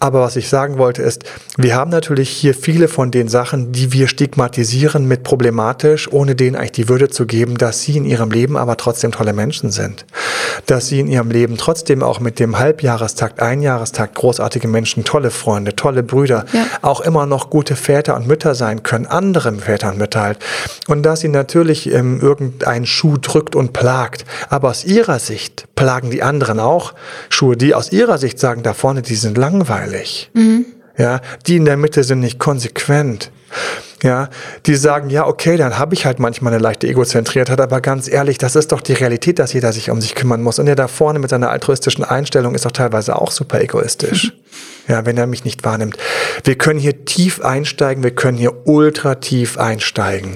[0.00, 1.24] Aber was ich sagen wollte ist,
[1.56, 6.56] wir haben natürlich hier viele von den Sachen, die wir stigmatisieren mit problematisch, ohne denen
[6.56, 10.06] eigentlich die Würde zu geben, dass sie in ihrem Leben aber trotzdem tolle Menschen sind.
[10.66, 15.76] Dass sie in ihrem Leben trotzdem auch mit dem Halbjahrestakt, Einjahrestakt großartige Menschen, tolle Freunde,
[15.76, 16.66] tolle Brüder, ja.
[16.82, 20.38] auch immer noch gute Väter und Mütter sein können, andere Väter und Mütter halt.
[20.88, 24.24] Und dass sie natürlich ähm, irgendein Schuh drückt und plagt.
[24.48, 26.94] Aber aus ihrer Sicht plagen die anderen auch
[27.28, 30.30] Schuhe, die aus ihrer Sicht sagen, da vorne, die sind langweilig.
[30.34, 30.66] Mhm.
[30.96, 33.30] Ja, die in der Mitte sind nicht konsequent.
[34.02, 34.30] Ja,
[34.66, 38.36] die sagen, ja, okay, dann habe ich halt manchmal eine leichte Egozentriertheit, aber ganz ehrlich,
[38.36, 40.58] das ist doch die Realität, dass jeder sich um sich kümmern muss.
[40.58, 44.32] Und der da vorne mit seiner altruistischen Einstellung ist doch teilweise auch super egoistisch.
[44.88, 45.96] ja, wenn er mich nicht wahrnimmt.
[46.42, 50.34] Wir können hier tief einsteigen, wir können hier ultra tief einsteigen.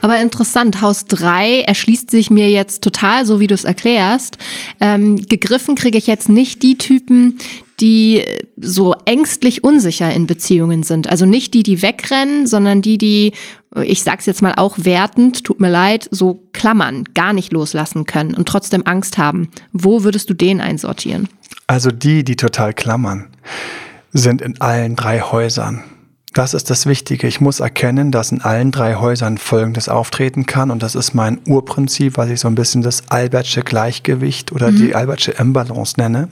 [0.00, 4.38] Aber interessant, Haus 3 erschließt sich mir jetzt total, so wie du es erklärst.
[4.80, 7.38] Ähm, gegriffen kriege ich jetzt nicht die Typen,
[7.80, 8.24] die
[8.56, 11.08] so ängstlich unsicher in Beziehungen sind.
[11.08, 13.32] Also nicht die, die wegrennen, sondern die, die,
[13.82, 18.34] ich sag's jetzt mal auch wertend, tut mir leid, so klammern, gar nicht loslassen können
[18.34, 19.50] und trotzdem Angst haben.
[19.72, 21.28] Wo würdest du den einsortieren?
[21.66, 23.28] Also die, die total klammern,
[24.12, 25.84] sind in allen drei Häusern.
[26.36, 27.26] Das ist das Wichtige.
[27.26, 30.70] Ich muss erkennen, dass in allen drei Häusern Folgendes auftreten kann.
[30.70, 34.76] Und das ist mein Urprinzip, was ich so ein bisschen das Albertsche Gleichgewicht oder mhm.
[34.76, 36.28] die Albertsche Imbalance nenne.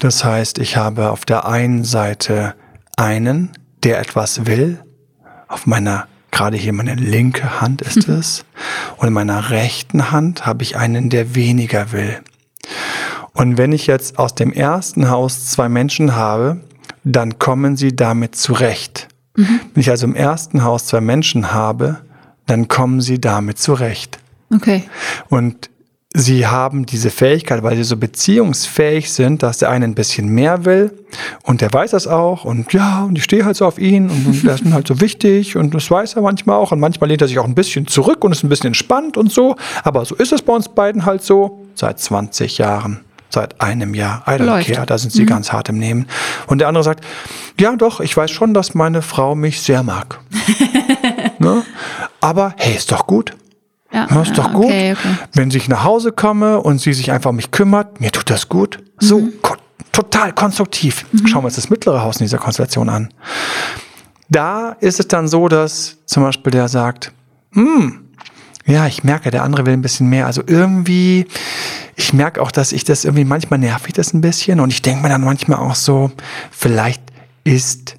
[0.00, 2.56] Das heißt, ich habe auf der einen Seite
[2.96, 3.50] einen,
[3.84, 4.80] der etwas will.
[5.46, 8.14] Auf meiner, gerade hier meine linke Hand ist mhm.
[8.14, 8.44] es.
[8.96, 12.18] Und in meiner rechten Hand habe ich einen, der weniger will.
[13.32, 16.62] Und wenn ich jetzt aus dem ersten Haus zwei Menschen habe,
[17.04, 19.06] dann kommen sie damit zurecht.
[19.40, 19.60] Mhm.
[19.74, 21.98] Wenn ich also im ersten Haus zwei Menschen habe,
[22.46, 24.18] dann kommen sie damit zurecht.
[24.52, 24.84] Okay.
[25.28, 25.70] Und
[26.12, 30.64] sie haben diese Fähigkeit, weil sie so beziehungsfähig sind, dass der eine ein bisschen mehr
[30.64, 30.92] will
[31.44, 34.26] und der weiß das auch und ja, und ich stehe halt so auf ihn und,
[34.26, 37.22] und der ist halt so wichtig und das weiß er manchmal auch und manchmal lehnt
[37.22, 40.16] er sich auch ein bisschen zurück und ist ein bisschen entspannt und so, aber so
[40.16, 43.00] ist es bei uns beiden halt so seit 20 Jahren
[43.30, 44.22] seit einem Jahr.
[44.26, 44.72] I don't Läuft.
[44.72, 45.26] care, da sind sie mhm.
[45.26, 46.06] ganz hart im Nehmen.
[46.46, 47.04] Und der andere sagt,
[47.58, 50.20] ja doch, ich weiß schon, dass meine Frau mich sehr mag.
[51.38, 51.62] ne?
[52.20, 53.34] Aber hey, ist doch gut.
[53.92, 54.66] Ja, ja ist doch gut.
[54.66, 55.14] Okay, okay.
[55.32, 58.48] Wenn ich nach Hause komme und sie sich einfach um mich kümmert, mir tut das
[58.48, 58.78] gut.
[58.98, 59.32] So, mhm.
[59.42, 59.56] ko
[59.92, 61.04] total konstruktiv.
[61.12, 61.26] Mhm.
[61.26, 63.12] Schauen wir uns das mittlere Haus in dieser Konstellation an.
[64.28, 67.12] Da ist es dann so, dass zum Beispiel der sagt,
[67.52, 68.09] hm,
[68.66, 70.26] ja, ich merke, der andere will ein bisschen mehr.
[70.26, 71.26] Also irgendwie,
[71.96, 74.82] ich merke auch, dass ich das irgendwie manchmal nervt ich das ein bisschen und ich
[74.82, 76.10] denke mir dann manchmal auch so,
[76.50, 77.02] vielleicht
[77.44, 77.96] ist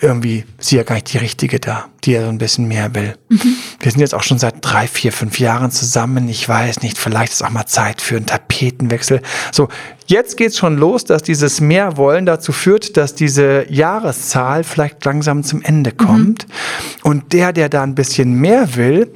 [0.00, 3.14] irgendwie sie ja gar nicht die Richtige da, die ja so ein bisschen mehr will.
[3.28, 3.56] Mhm.
[3.80, 6.28] Wir sind jetzt auch schon seit drei, vier, fünf Jahren zusammen.
[6.28, 9.20] Ich weiß nicht, vielleicht ist auch mal Zeit für einen Tapetenwechsel.
[9.52, 9.68] So,
[10.06, 15.62] jetzt geht's schon los, dass dieses Mehrwollen dazu führt, dass diese Jahreszahl vielleicht langsam zum
[15.62, 16.46] Ende kommt.
[16.48, 16.52] Mhm.
[17.02, 19.12] Und der, der da ein bisschen mehr will,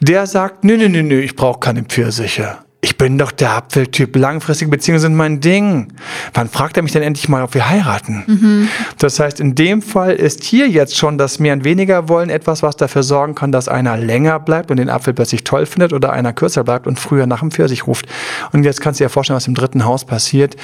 [0.00, 2.58] der sagt, nö, nö, nö, nö, ich brauche keine Pfirsiche.
[2.84, 4.14] Ich bin doch der Apfeltyp.
[4.14, 5.88] Langfristige Beziehungen sind mein Ding.
[6.34, 8.24] Wann fragt er mich denn endlich mal, ob wir heiraten?
[8.26, 8.68] Mhm.
[8.98, 12.62] Das heißt, in dem Fall ist hier jetzt schon das Mehr und Weniger wollen etwas,
[12.62, 16.12] was dafür sorgen kann, dass einer länger bleibt und den Apfel plötzlich toll findet oder
[16.12, 18.04] einer kürzer bleibt und früher nach dem Pfirsich ruft.
[18.52, 20.54] Und jetzt kannst du dir vorstellen, was im dritten Haus passiert.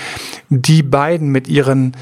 [0.51, 1.97] Die beiden mit ihren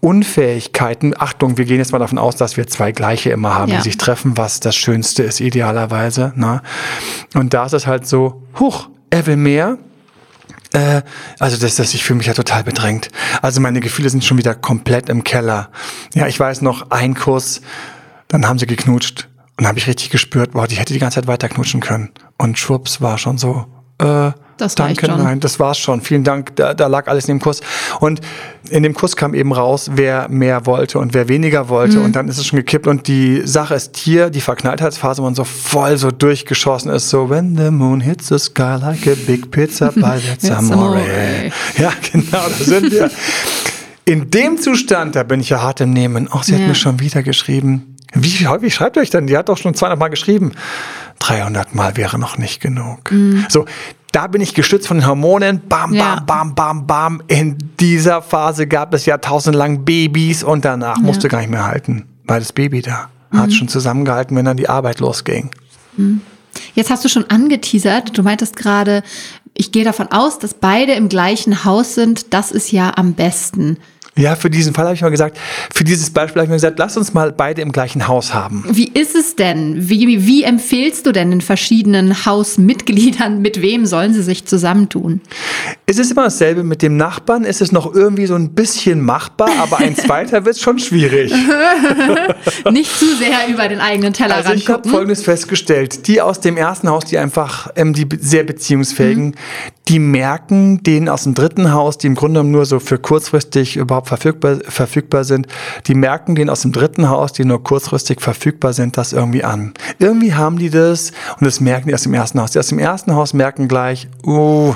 [0.00, 3.76] Unfähigkeiten, Achtung, wir gehen jetzt mal davon aus, dass wir zwei gleiche immer haben, ja.
[3.76, 6.32] die sich treffen, was das Schönste ist, idealerweise.
[6.36, 6.62] Ne?
[7.34, 9.78] Und da ist es halt so, huch, er will mehr.
[10.72, 11.02] Äh,
[11.38, 13.08] also das, das, ich fühle mich ja total bedrängt.
[13.42, 15.70] Also meine Gefühle sind schon wieder komplett im Keller.
[16.14, 17.60] Ja, ich weiß noch, ein Kuss,
[18.28, 21.26] dann haben sie geknutscht und habe ich richtig gespürt, boah, die hätte die ganze Zeit
[21.26, 22.10] weiter knutschen können.
[22.36, 23.66] Und schwupps war schon so,
[23.98, 25.22] äh, das Danke, schon.
[25.22, 26.00] nein, das war's schon.
[26.00, 26.54] Vielen Dank.
[26.56, 27.60] Da, da lag alles in dem Kuss.
[28.00, 28.20] Und
[28.70, 31.98] in dem Kuss kam eben raus, wer mehr wollte und wer weniger wollte.
[31.98, 32.04] Mhm.
[32.04, 32.86] Und dann ist es schon gekippt.
[32.86, 37.30] Und die Sache ist hier, die Verknalltheitsphase, wo man so voll so durchgeschossen ist, so
[37.30, 40.98] when the moon hits the sky like a big pizza by the amore.
[41.78, 43.10] Ja, genau, da sind wir.
[44.04, 46.28] In dem Zustand, da bin ich ja hart im Nehmen.
[46.30, 46.58] Ach, sie ja.
[46.58, 47.96] hat mir schon wieder geschrieben.
[48.14, 49.26] Wie häufig schreibt ihr euch denn?
[49.26, 50.52] Die hat doch schon 200 Mal geschrieben.
[51.18, 53.10] 300 Mal wäre noch nicht genug.
[53.10, 53.44] Mhm.
[53.48, 53.66] So,
[54.12, 55.60] da bin ich gestützt von den Hormonen.
[55.68, 56.20] Bam, bam, ja.
[56.26, 57.22] bam, bam, bam.
[57.26, 61.02] In dieser Phase gab es jahrtausendlang Babys und danach ja.
[61.02, 63.38] musste gar nicht mehr halten, weil das Baby da mhm.
[63.38, 65.50] hat schon zusammengehalten, wenn dann die Arbeit losging.
[65.96, 66.20] Mhm.
[66.74, 69.02] Jetzt hast du schon angeteasert, du meintest gerade,
[69.54, 72.32] ich gehe davon aus, dass beide im gleichen Haus sind.
[72.32, 73.78] Das ist ja am besten.
[74.18, 75.38] Ja, für diesen Fall habe ich mal gesagt,
[75.72, 78.64] für dieses Beispiel habe ich mir gesagt, lass uns mal beide im gleichen Haus haben.
[78.68, 79.88] Wie ist es denn?
[79.88, 85.20] Wie, wie empfehlst du denn den verschiedenen Hausmitgliedern, mit wem sollen sie sich zusammentun?
[85.86, 89.50] Es ist immer dasselbe mit dem Nachbarn, ist es noch irgendwie so ein bisschen machbar,
[89.60, 91.32] aber ein zweiter wird schon schwierig.
[92.70, 96.56] Nicht zu sehr über den eigenen Tellerrand Also ich habe Folgendes festgestellt, die aus dem
[96.56, 99.34] ersten Haus, die einfach, ähm, die sehr beziehungsfähigen, mhm.
[99.88, 104.08] Die merken den aus dem dritten Haus, die im Grunde nur so für kurzfristig überhaupt
[104.08, 105.46] verfügbar, verfügbar sind,
[105.86, 109.72] die merken den aus dem dritten Haus, die nur kurzfristig verfügbar sind, das irgendwie an.
[109.98, 112.50] Irgendwie haben die das und das merken die aus dem ersten Haus.
[112.50, 114.74] Die aus dem ersten Haus merken gleich, uh,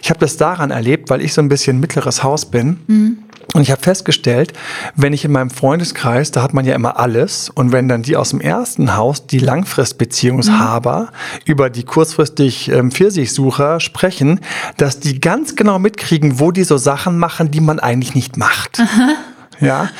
[0.00, 2.78] ich habe das daran erlebt, weil ich so ein bisschen mittleres Haus bin.
[2.86, 3.18] Mhm.
[3.54, 4.52] Und ich habe festgestellt,
[4.96, 8.16] wenn ich in meinem Freundeskreis, da hat man ja immer alles, und wenn dann die
[8.16, 11.38] aus dem ersten Haus, die Langfristbeziehungshaber, mhm.
[11.44, 14.40] über die kurzfristig ähm, Pfirsichsucher sprechen,
[14.76, 18.80] dass die ganz genau mitkriegen, wo die so Sachen machen, die man eigentlich nicht macht.
[18.80, 19.14] Aha.
[19.60, 19.90] Ja,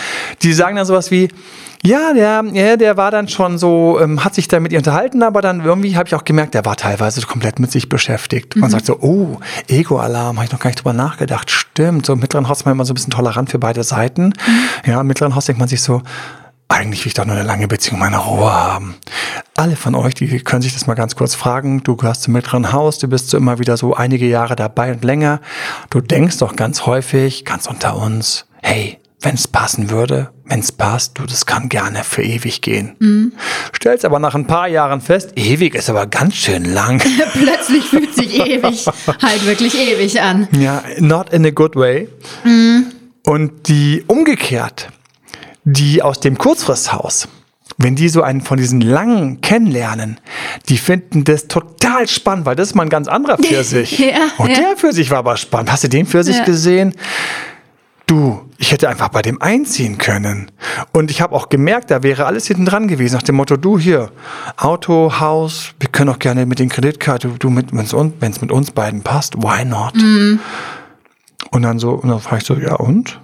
[0.42, 1.29] die sagen dann sowas wie,
[1.83, 5.23] ja, der, ja, der war dann schon so, ähm, hat sich dann mit ihr unterhalten,
[5.23, 8.57] aber dann irgendwie habe ich auch gemerkt, der war teilweise komplett mit sich beschäftigt.
[8.57, 8.73] Man mhm.
[8.73, 9.38] sagt so, oh,
[9.69, 11.51] Ego-Alarm, habe ich noch gar nicht drüber nachgedacht.
[11.51, 14.33] Stimmt, so im mittleren Haus ist man immer so ein bisschen tolerant für beide Seiten.
[14.47, 14.90] Mhm.
[14.90, 16.03] Ja, im mittleren Haus denkt man sich so,
[16.69, 18.97] eigentlich will ich doch nur eine lange Beziehung meine Ruhe haben.
[19.57, 21.85] Alle von euch, die können sich das mal ganz kurz fragen.
[21.85, 25.05] Du gehörst zum mittleren Haus, du bist so immer wieder so einige Jahre dabei und
[25.05, 25.40] länger.
[25.90, 30.72] Du denkst doch ganz häufig, ganz unter uns, hey, wenn es passen würde, wenn es
[30.72, 32.96] passt, du, das kann gerne für ewig gehen.
[32.98, 33.33] Mhm.
[33.74, 36.98] Stellst aber nach ein paar Jahren fest, ewig ist aber ganz schön lang.
[37.33, 38.87] Plötzlich fühlt sich ewig
[39.22, 40.48] halt wirklich ewig an.
[40.52, 42.09] Ja, not in a good way.
[42.44, 42.87] Mhm.
[43.24, 44.88] Und die umgekehrt,
[45.64, 47.29] die aus dem Kurzfristhaus,
[47.79, 50.20] wenn die so einen von diesen langen kennenlernen,
[50.68, 53.98] die finden das total spannend, weil das ist mal ein ganz anderer Pfirsich.
[53.98, 54.61] ja, Und ja.
[54.61, 55.72] der Pfirsich war aber spannend.
[55.72, 56.44] Hast du den Pfirsich ja.
[56.44, 56.94] gesehen?
[58.07, 60.53] Du, ich hätte einfach bei dem einziehen können.
[60.92, 63.81] Und ich habe auch gemerkt, da wäre alles hinten dran gewesen, nach dem Motto, du
[63.81, 64.12] hier,
[64.57, 68.71] Auto, Haus, wir können auch gerne mit den Kreditkarte, du mit, wenn es mit uns
[68.71, 69.97] beiden passt, why not?
[69.97, 70.38] Mhm.
[71.51, 73.21] Und dann so, und dann frage ich so, ja und?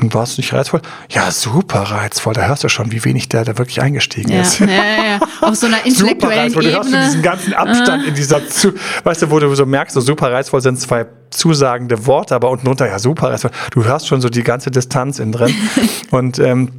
[0.00, 0.80] Und war es nicht reizvoll?
[1.10, 2.34] Ja, super reizvoll.
[2.34, 4.60] Da hörst du schon, wie wenig der da wirklich eingestiegen ja, ist.
[4.60, 5.20] Ja, ja, ja.
[5.40, 6.62] Auf so einer intellektuellen super reizvoll.
[6.62, 7.04] Du hörst Ebene.
[7.04, 10.60] diesen ganzen Abstand in dieser, zu weißt du, wo du so merkst, so super reizvoll
[10.60, 13.50] sind zwei zusagende Worte, aber unten drunter, ja, super reizvoll.
[13.72, 15.54] Du hörst schon so die ganze Distanz in drin.
[16.10, 16.70] Und, ähm,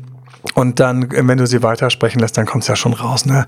[0.53, 3.25] und dann, wenn du sie weitersprechen lässt, dann kommt es ja schon raus.
[3.25, 3.45] Ne?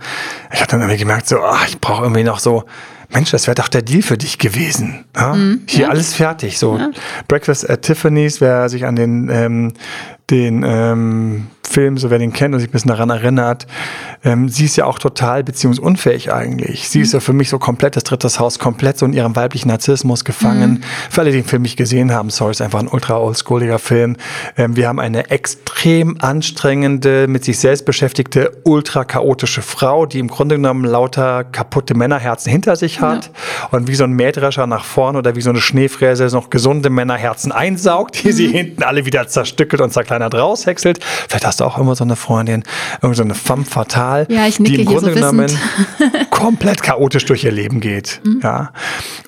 [0.51, 2.65] Ich habe dann irgendwie gemerkt, so, ach, ich brauche irgendwie noch so,
[3.13, 5.05] Mensch, das wäre doch der Deal für dich gewesen.
[5.15, 5.33] Ja?
[5.33, 5.89] Mhm, Hier ja.
[5.89, 6.57] alles fertig.
[6.57, 6.79] So.
[7.27, 9.73] Breakfast at Tiffany's, wer sich an den, ähm,
[10.29, 13.65] den ähm, Film, so wer den kennt und sich ein bisschen daran erinnert,
[14.23, 16.89] ähm, sie ist ja auch total beziehungsunfähig eigentlich.
[16.89, 17.03] Sie mhm.
[17.05, 20.25] ist ja für mich so komplett das drittes Haus, komplett so in ihrem weiblichen Narzissmus
[20.25, 20.71] gefangen.
[20.71, 20.81] Mhm.
[21.09, 24.17] Für alle, die den Film nicht gesehen haben, sorry, ist einfach ein ultra oldschooliger Film.
[24.57, 30.27] Ähm, wir haben eine extrem anstrengende, mit sich selbst beschäftigte, ultra chaotische Frau, die im
[30.27, 33.77] Grunde genommen lauter kaputte Männerherzen hinter sich hat ja.
[33.77, 37.51] und wie so ein Mähdrescher nach vorne oder wie so eine Schneefräse noch gesunde Männerherzen
[37.51, 38.33] einsaugt, die mhm.
[38.33, 40.99] sie hinten alle wieder zerstückelt und zerkleinert raushäckselt.
[41.27, 42.63] Vielleicht hast du auch immer so eine Freundin,
[42.95, 45.47] irgendeine so eine femme fatale, ja, die im Grunde so genommen
[46.31, 48.21] komplett chaotisch durch ihr Leben geht.
[48.25, 48.41] Mhm.
[48.43, 48.71] Ja.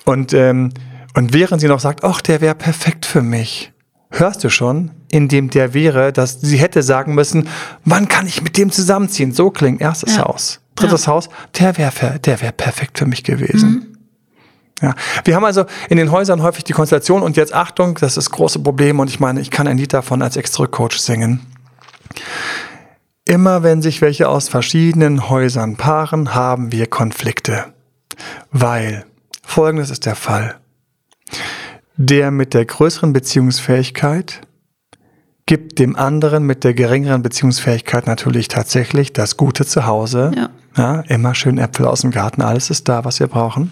[0.04, 0.70] Und, ähm,
[1.14, 3.72] und während sie noch sagt, ach, der wäre perfekt für mich,
[4.10, 7.48] hörst du schon, in dem der wäre, dass sie hätte sagen müssen,
[7.84, 9.32] wann kann ich mit dem zusammenziehen?
[9.32, 10.24] So klingt erstes ja.
[10.24, 10.60] Haus.
[10.74, 11.12] Drittes ja.
[11.12, 13.70] Haus, der wäre der wär perfekt für mich gewesen.
[13.70, 13.86] Mhm.
[14.82, 14.94] Ja,
[15.24, 18.30] wir haben also in den Häusern häufig die Konstellation und jetzt Achtung, das ist das
[18.30, 21.40] große Problem und ich meine, ich kann ein Lied davon als Extra-Coach singen.
[23.24, 27.72] Immer wenn sich welche aus verschiedenen Häusern paaren, haben wir Konflikte.
[28.50, 29.06] Weil
[29.42, 30.56] folgendes ist der Fall.
[31.96, 34.40] Der mit der größeren Beziehungsfähigkeit
[35.46, 40.32] gibt dem anderen mit der geringeren Beziehungsfähigkeit natürlich tatsächlich das gute Zuhause.
[40.34, 40.50] Ja.
[40.76, 41.00] ja.
[41.02, 43.70] immer schön Äpfel aus dem Garten, alles ist da, was wir brauchen.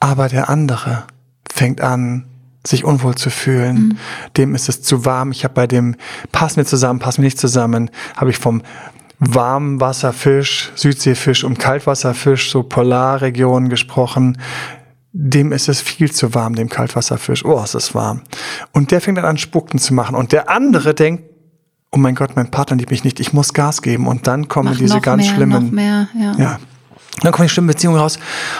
[0.00, 1.04] Aber der andere
[1.50, 2.26] fängt an,
[2.66, 3.76] sich unwohl zu fühlen.
[3.76, 3.98] Mhm.
[4.36, 5.32] Dem ist es zu warm.
[5.32, 5.96] Ich habe bei dem
[6.32, 8.62] passen wir zusammen, passen wir nicht zusammen, habe ich vom
[9.18, 14.38] Warmwasserfisch, Südseefisch und Kaltwasserfisch, so Polarregionen gesprochen.
[15.12, 17.44] Dem ist es viel zu warm, dem Kaltwasserfisch.
[17.44, 18.22] Oh, es ist warm.
[18.72, 20.14] Und der fängt dann an, Spucken zu machen.
[20.14, 21.24] Und der andere denkt,
[21.90, 24.06] oh mein Gott, mein Partner liebt mich nicht, ich muss Gas geben.
[24.06, 25.74] Und dann kommen Mach diese ganz mehr, schlimmen.
[25.74, 26.34] Mehr, ja.
[26.36, 26.58] ja.
[27.22, 28.18] Dann kommt die schlimme Beziehung raus,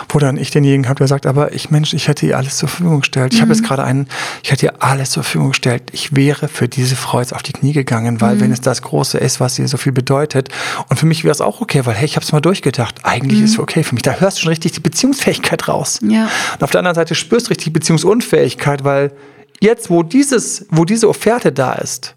[0.08, 2.68] wo dann ich denjenigen habe, der sagt, aber ich Mensch, ich hätte ihr alles zur
[2.70, 3.34] Verfügung gestellt.
[3.34, 3.42] Ich mhm.
[3.42, 4.08] habe jetzt gerade einen,
[4.42, 5.82] ich hätte ihr alles zur Verfügung gestellt.
[5.92, 8.40] Ich wäre für diese Frau jetzt auf die Knie gegangen, weil mhm.
[8.40, 10.48] wenn es das Große ist, was ihr so viel bedeutet,
[10.88, 13.00] und für mich wäre es auch okay, weil hey, ich habe es mal durchgedacht.
[13.02, 13.44] Eigentlich mhm.
[13.44, 14.02] ist es okay für mich.
[14.02, 16.00] Da hörst du schon richtig die Beziehungsfähigkeit raus.
[16.02, 16.28] Ja.
[16.54, 19.12] Und auf der anderen Seite spürst du richtig die Beziehungsunfähigkeit, weil
[19.60, 22.14] jetzt, wo dieses, wo diese Offerte da ist,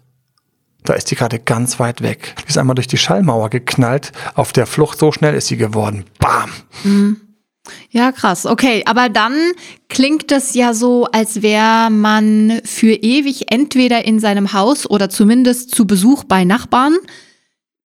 [0.84, 2.34] da ist die gerade ganz weit weg.
[2.42, 4.12] Die ist einmal durch die Schallmauer geknallt.
[4.34, 6.04] Auf der Flucht, so schnell ist sie geworden.
[6.18, 6.50] Bam!
[6.84, 7.20] Mhm.
[7.90, 8.46] Ja, krass.
[8.46, 9.34] Okay, aber dann
[9.88, 15.74] klingt es ja so, als wäre man für ewig entweder in seinem Haus oder zumindest
[15.74, 16.96] zu Besuch bei Nachbarn.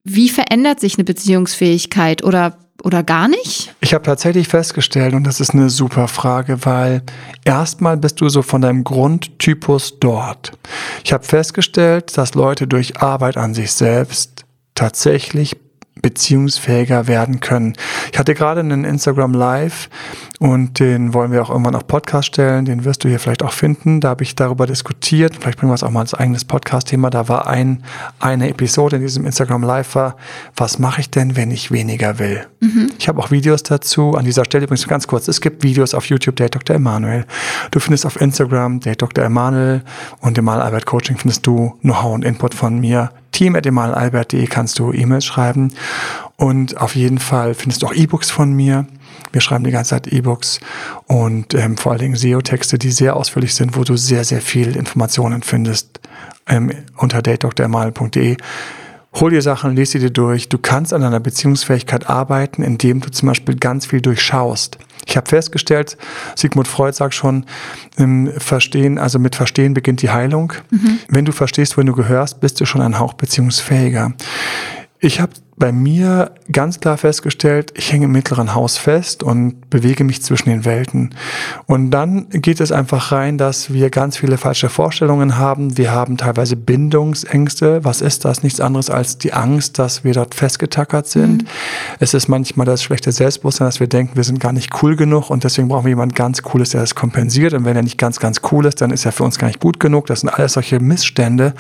[0.04, 3.74] Wie verändert sich eine Beziehungsfähigkeit oder oder gar nicht?
[3.82, 7.02] Ich habe tatsächlich festgestellt, und das ist eine super Frage, weil
[7.44, 10.52] erstmal bist du so von deinem Grundtypus dort.
[11.04, 14.46] Ich habe festgestellt, dass Leute durch Arbeit an sich selbst
[14.76, 15.58] tatsächlich
[16.06, 17.74] beziehungsfähiger werden können.
[18.14, 19.90] Ich hatte gerade einen Instagram Live
[20.38, 22.66] und den wollen wir auch irgendwann auf Podcast stellen.
[22.66, 24.02] Den wirst du hier vielleicht auch finden.
[24.02, 25.36] Da habe ich darüber diskutiert.
[25.36, 27.10] Vielleicht bringen wir es auch mal als eigenes Podcast-Thema.
[27.10, 27.82] Da war ein,
[28.20, 30.16] eine Episode in diesem Instagram Live war,
[30.56, 32.46] was mache ich denn, wenn ich weniger will?
[32.60, 32.92] Mhm.
[33.00, 34.14] Ich habe auch Videos dazu.
[34.14, 35.28] An dieser Stelle übrigens ganz kurz.
[35.28, 36.76] Es gibt Videos auf YouTube, Date Dr.
[36.76, 37.26] Emanuel.
[37.72, 39.26] Du findest auf Instagram Date Dr.
[39.26, 39.82] Emanuel
[40.20, 45.26] und im Albert Coaching findest du Know-how und Input von mir team.emalalbert.de kannst du E-Mails
[45.26, 45.74] schreiben.
[46.38, 48.88] Und auf jeden Fall findest du auch E-Books von mir.
[49.32, 50.62] Wir schreiben die ganze Zeit E-Books
[51.08, 54.78] und ähm, vor allen Dingen SEO-Texte, die sehr ausführlich sind, wo du sehr, sehr viel
[54.78, 56.00] Informationen findest
[56.48, 58.38] ähm, unter datedoktormal.de.
[59.16, 60.48] Hol dir Sachen, lese sie dir durch.
[60.48, 64.78] Du kannst an deiner Beziehungsfähigkeit arbeiten, indem du zum Beispiel ganz viel durchschaust.
[65.06, 65.98] Ich habe festgestellt,
[66.36, 67.46] Sigmund Freud sagt schon,
[67.98, 70.54] im Verstehen, also mit Verstehen beginnt die Heilung.
[70.72, 71.00] Mhm.
[71.08, 74.14] Wenn du verstehst, wohin du gehörst, bist du schon ein Hauch beziehungsfähiger.
[75.00, 80.04] Ich habe bei mir ganz klar festgestellt, ich hänge im mittleren Haus fest und bewege
[80.04, 81.16] mich zwischen den Welten.
[81.66, 85.78] Und dann geht es einfach rein, dass wir ganz viele falsche Vorstellungen haben.
[85.78, 87.86] Wir haben teilweise Bindungsängste.
[87.86, 88.44] Was ist das?
[88.44, 91.44] Nichts anderes als die Angst, dass wir dort festgetackert sind.
[91.44, 91.48] Mhm.
[92.00, 95.30] Es ist manchmal das schlechte Selbstbewusstsein, dass wir denken, wir sind gar nicht cool genug
[95.30, 97.54] und deswegen brauchen wir jemanden ganz Cooles, der das kompensiert.
[97.54, 99.62] Und wenn er nicht ganz, ganz cool ist, dann ist er für uns gar nicht
[99.62, 100.08] gut genug.
[100.08, 101.54] Das sind alles solche Missstände.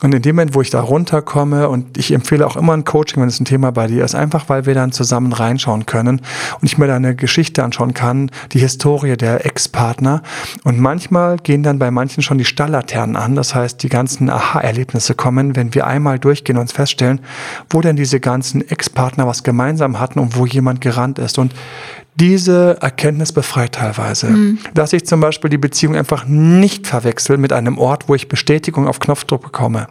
[0.00, 3.20] Und in dem Moment, wo ich da runterkomme und ich empfehle auch immer ein Coaching,
[3.20, 6.20] wenn es ein Thema bei dir ist, einfach weil wir dann zusammen reinschauen können
[6.60, 10.22] und ich mir da eine Geschichte anschauen kann, die Historie der Ex-Partner.
[10.64, 13.34] Und manchmal gehen dann bei manchen schon die Stalllaternen an.
[13.34, 17.20] Das heißt, die ganzen Aha-Erlebnisse kommen, wenn wir einmal durchgehen und feststellen,
[17.70, 21.38] wo denn diese ganzen Ex-Partner was gemeinsam hatten und wo jemand gerannt ist.
[21.38, 21.54] Und
[22.14, 24.28] diese Erkenntnis befreit teilweise.
[24.28, 24.58] Mhm.
[24.74, 28.86] Dass ich zum Beispiel die Beziehung einfach nicht verwechsel mit einem Ort, wo ich Bestätigung
[28.86, 29.86] auf Knopfdruck bekomme.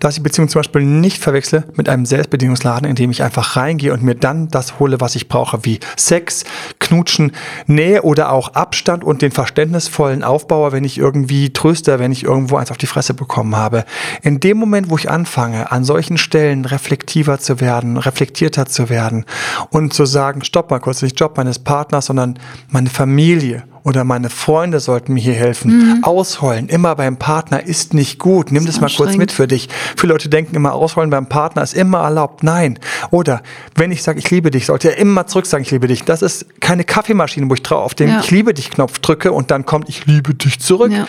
[0.00, 3.92] Dass ich Beziehung zum Beispiel nicht verwechsel mit einem Selbstbedienungsladen, in dem ich einfach reingehe
[3.92, 6.44] und mir dann das hole, was ich brauche, wie Sex,
[6.78, 7.32] Knutschen
[7.66, 12.56] Nähe oder auch Abstand und den verständnisvollen Aufbauer, wenn ich irgendwie tröste, wenn ich irgendwo
[12.56, 13.84] eins auf die Fresse bekommen habe.
[14.22, 19.24] In dem Moment, wo ich anfange, an solchen Stellen reflektiver zu werden, reflektierter zu werden
[19.70, 22.38] und zu sagen, stopp mal kurz, nicht Job meines Partners, sondern
[22.68, 25.78] meine Familie oder meine Freunde sollten mir hier helfen.
[25.78, 26.02] Mhm.
[26.02, 28.50] Ausheulen, immer beim Partner ist nicht gut.
[28.50, 29.68] Nimm das, das mal kurz mit für dich.
[29.96, 32.42] Viele Leute denken immer, ausheulen beim Partner ist immer erlaubt.
[32.42, 32.80] Nein.
[33.12, 33.42] Oder
[33.76, 36.02] wenn ich sage, ich liebe dich, sollte er immer zurück sagen, ich liebe dich.
[36.02, 38.18] Das ist keine Kaffeemaschine, wo ich drauf auf den ja.
[38.18, 40.90] Ich liebe dich Knopf drücke und dann kommt, ich liebe dich zurück.
[40.90, 41.06] Ja.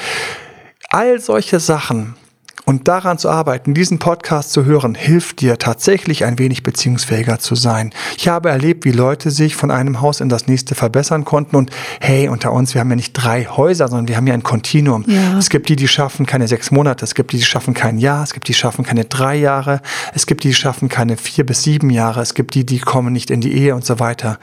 [0.90, 2.14] All solche Sachen
[2.66, 7.56] und daran zu arbeiten, diesen Podcast zu hören, hilft dir tatsächlich ein wenig beziehungsfähiger zu
[7.56, 7.94] sein.
[8.18, 11.56] Ich habe erlebt, wie Leute sich von einem Haus in das nächste verbessern konnten.
[11.56, 14.44] Und hey, unter uns, wir haben ja nicht drei Häuser, sondern wir haben ja ein
[14.44, 15.06] Kontinuum.
[15.08, 15.38] Ja.
[15.38, 18.24] Es gibt die, die schaffen keine sechs Monate, es gibt die, die schaffen kein Jahr,
[18.24, 19.82] es gibt die, die schaffen keine drei Jahre,
[20.14, 23.14] es gibt die, die schaffen keine vier bis sieben Jahre, es gibt die, die kommen
[23.14, 24.40] nicht in die Ehe und so weiter.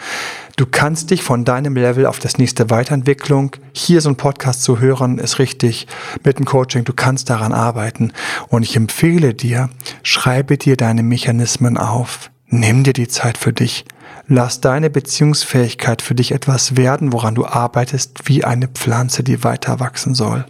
[0.56, 4.78] Du kannst dich von deinem Level auf das nächste Weiterentwicklung, hier so ein Podcast zu
[4.78, 5.88] hören, ist richtig
[6.22, 8.12] mit dem Coaching, du kannst daran arbeiten.
[8.48, 9.68] Und ich empfehle dir,
[10.04, 12.30] schreibe dir deine Mechanismen auf.
[12.46, 13.84] Nimm dir die Zeit für dich.
[14.28, 19.80] Lass deine Beziehungsfähigkeit für dich etwas werden, woran du arbeitest, wie eine Pflanze, die weiter
[19.80, 20.46] wachsen soll.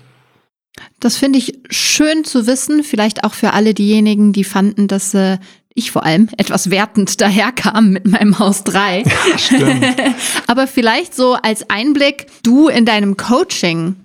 [1.00, 5.38] Das finde ich schön zu wissen, vielleicht auch für alle diejenigen, die fanden, dass äh,
[5.74, 9.02] ich vor allem etwas wertend daherkam mit meinem Haus 3.
[9.02, 9.84] Ja, stimmt.
[10.46, 13.96] Aber vielleicht so als Einblick, du in deinem Coaching,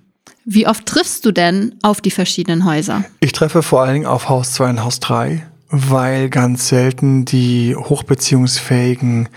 [0.44, 3.04] wie oft triffst du denn auf die verschiedenen Häuser?
[3.20, 7.76] Ich treffe vor allen Dingen auf Haus 2 und Haus 3, weil ganz selten die
[7.76, 9.28] Hochbeziehungsfähigen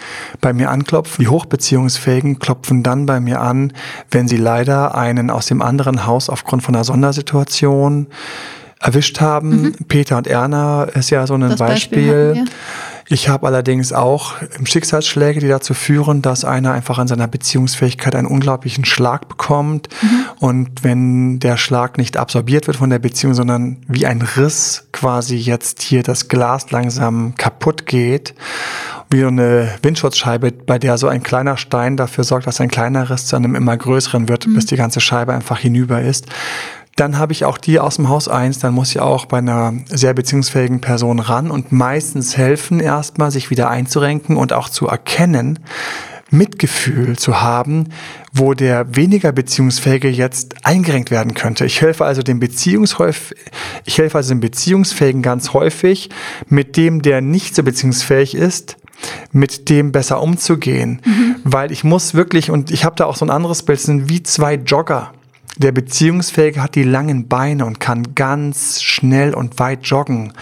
[0.41, 1.23] bei mir anklopfen.
[1.23, 3.73] Die Hochbeziehungsfähigen klopfen dann bei mir an,
[4.09, 8.07] wenn sie leider einen aus dem anderen Haus aufgrund von einer Sondersituation
[8.83, 9.61] erwischt haben.
[9.61, 9.73] Mhm.
[9.87, 12.33] Peter und Erna ist ja so ein das Beispiel.
[12.33, 12.45] Beispiel
[13.07, 18.27] ich habe allerdings auch Schicksalsschläge, die dazu führen, dass einer einfach an seiner Beziehungsfähigkeit einen
[18.27, 19.89] unglaublichen Schlag bekommt.
[20.01, 20.25] Mhm.
[20.39, 25.35] Und wenn der Schlag nicht absorbiert wird von der Beziehung, sondern wie ein Riss quasi
[25.35, 28.35] jetzt hier das Glas langsam kaputt geht,
[29.09, 33.09] wie so eine Windschutzscheibe, bei der so ein kleiner Stein dafür sorgt, dass ein kleiner
[33.09, 34.55] Riss zu einem immer größeren wird, mhm.
[34.55, 36.27] bis die ganze Scheibe einfach hinüber ist
[36.95, 38.59] dann habe ich auch die aus dem Haus eins.
[38.59, 43.49] dann muss ich auch bei einer sehr beziehungsfähigen Person ran und meistens helfen erstmal, sich
[43.49, 45.59] wieder einzurenken und auch zu erkennen,
[46.29, 47.89] Mitgefühl zu haben,
[48.31, 51.65] wo der weniger Beziehungsfähige jetzt eingerenkt werden könnte.
[51.65, 53.33] Ich helfe also dem Beziehungshäuf
[53.85, 56.09] ich helfe also dem Beziehungsfähigen ganz häufig,
[56.47, 58.77] mit dem, der nicht so beziehungsfähig ist,
[59.31, 61.01] mit dem besser umzugehen.
[61.05, 61.35] Mhm.
[61.43, 64.23] Weil ich muss wirklich, und ich habe da auch so ein anderes Bild, sind wie
[64.23, 65.11] zwei Jogger.
[65.57, 70.33] Der Beziehungsfähige hat die langen Beine und kann ganz schnell und weit joggen.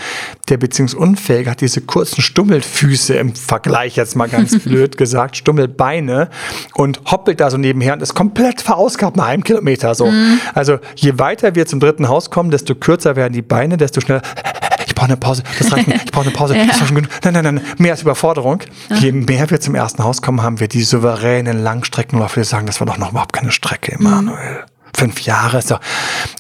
[0.48, 6.30] Der Beziehungsunfähige hat diese kurzen Stummelfüße im Vergleich jetzt mal ganz blöd gesagt, Stummelbeine
[6.76, 10.06] und hoppelt da so nebenher und ist komplett verausgabt nach einem Kilometer so.
[10.06, 10.40] Mhm.
[10.54, 14.22] Also je weiter wir zum dritten Haus kommen, desto kürzer werden die Beine, desto schneller
[14.88, 16.66] ich brauche eine Pause, das reicht nicht, ich brauche eine Pause, ja.
[16.66, 18.62] nein, nein, nein, mehr als Überforderung.
[18.90, 18.96] Ja.
[18.98, 22.80] Je mehr wir zum ersten Haus kommen, haben wir die souveränen Langstreckenläufe, die sagen, das
[22.80, 24.64] war doch noch überhaupt keine Strecke, Emanuel.
[24.66, 25.62] Mhm fünf Jahre.
[25.62, 25.78] So.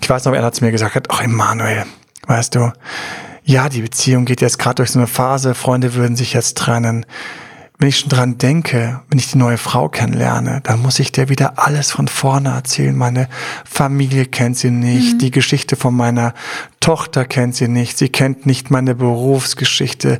[0.01, 1.85] Ich weiß noch, einer zu mir gesagt hat, ach Emanuel,
[2.27, 2.71] weißt du,
[3.43, 7.05] ja, die Beziehung geht jetzt gerade durch so eine Phase, Freunde würden sich jetzt trennen
[7.81, 11.29] wenn ich schon dran denke, wenn ich die neue Frau kennenlerne, dann muss ich dir
[11.29, 12.95] wieder alles von vorne erzählen.
[12.95, 13.27] Meine
[13.65, 15.17] Familie kennt sie nicht, mhm.
[15.17, 16.35] die Geschichte von meiner
[16.79, 20.19] Tochter kennt sie nicht, sie kennt nicht meine Berufsgeschichte,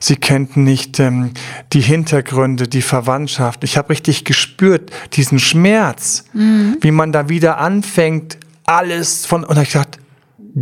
[0.00, 1.32] sie kennt nicht ähm,
[1.74, 3.62] die Hintergründe, die Verwandtschaft.
[3.62, 6.78] Ich habe richtig gespürt diesen Schmerz, mhm.
[6.80, 9.98] wie man da wieder anfängt, alles von und ich dachte,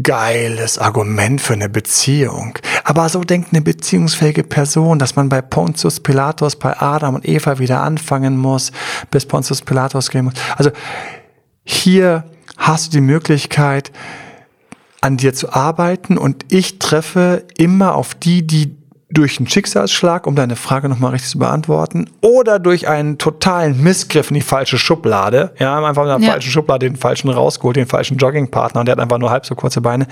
[0.02, 2.58] geiles Argument für eine Beziehung.
[2.84, 7.58] Aber so denkt eine beziehungsfähige Person, dass man bei Pontius Pilatus, bei Adam und Eva
[7.58, 8.72] wieder anfangen muss,
[9.10, 10.34] bis Pontius Pilatus gehen muss.
[10.56, 10.70] Also
[11.64, 12.24] hier
[12.56, 13.90] hast du die Möglichkeit,
[15.00, 18.76] an dir zu arbeiten und ich treffe immer auf die, die
[19.12, 24.30] durch einen Schicksalsschlag, um deine Frage nochmal richtig zu beantworten, oder durch einen totalen Missgriff
[24.30, 25.52] in die falsche Schublade.
[25.58, 26.32] Ja, haben einfach in der ja.
[26.32, 29.54] falschen Schublade den falschen rausgeholt, den falschen Joggingpartner und der hat einfach nur halb so
[29.54, 30.06] kurze Beine.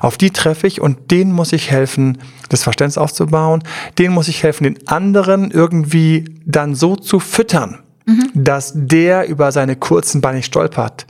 [0.00, 3.62] Auf die treffe ich und denen muss ich helfen, das Verständnis aufzubauen.
[3.98, 8.30] Denen muss ich helfen, den anderen irgendwie dann so zu füttern, Mhm.
[8.34, 11.06] dass der über seine kurzen Beine stolpert.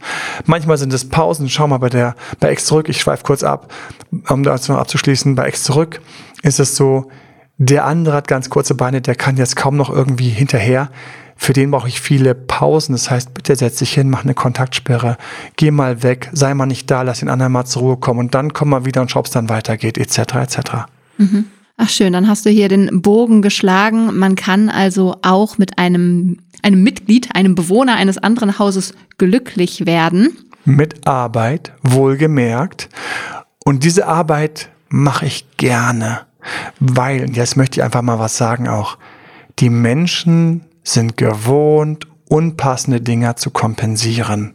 [0.47, 1.49] Manchmal sind es Pausen.
[1.49, 2.89] Schau mal bei der, bei X zurück.
[2.89, 3.73] Ich schweife kurz ab,
[4.29, 5.35] um das noch abzuschließen.
[5.35, 6.01] Bei X zurück
[6.43, 7.11] ist es so,
[7.59, 10.91] der andere hat ganz kurze Beine, der kann jetzt kaum noch irgendwie hinterher.
[11.37, 12.93] Für den brauche ich viele Pausen.
[12.93, 15.17] Das heißt, bitte setz dich hin, mach eine Kontaktsperre,
[15.57, 18.35] geh mal weg, sei mal nicht da, lass den anderen mal zur Ruhe kommen und
[18.35, 20.19] dann komm mal wieder und schau, ob es dann weitergeht, etc.
[20.37, 20.59] etc.
[21.19, 21.47] Mhm.
[21.77, 24.17] Ach schön, dann hast du hier den Bogen geschlagen.
[24.17, 30.37] Man kann also auch mit einem einem Mitglied, einem Bewohner eines anderen Hauses glücklich werden.
[30.65, 32.89] Mit Arbeit, wohlgemerkt.
[33.65, 36.23] Und diese Arbeit mache ich gerne,
[36.81, 38.99] weil, jetzt möchte ich einfach mal was sagen auch,
[39.59, 44.55] die Menschen sind gewohnt, unpassende Dinger zu kompensieren.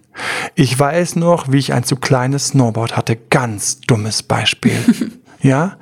[0.56, 3.16] Ich weiß noch, wie ich ein zu kleines Snowboard hatte.
[3.16, 4.78] Ganz dummes Beispiel.
[5.42, 5.78] ja,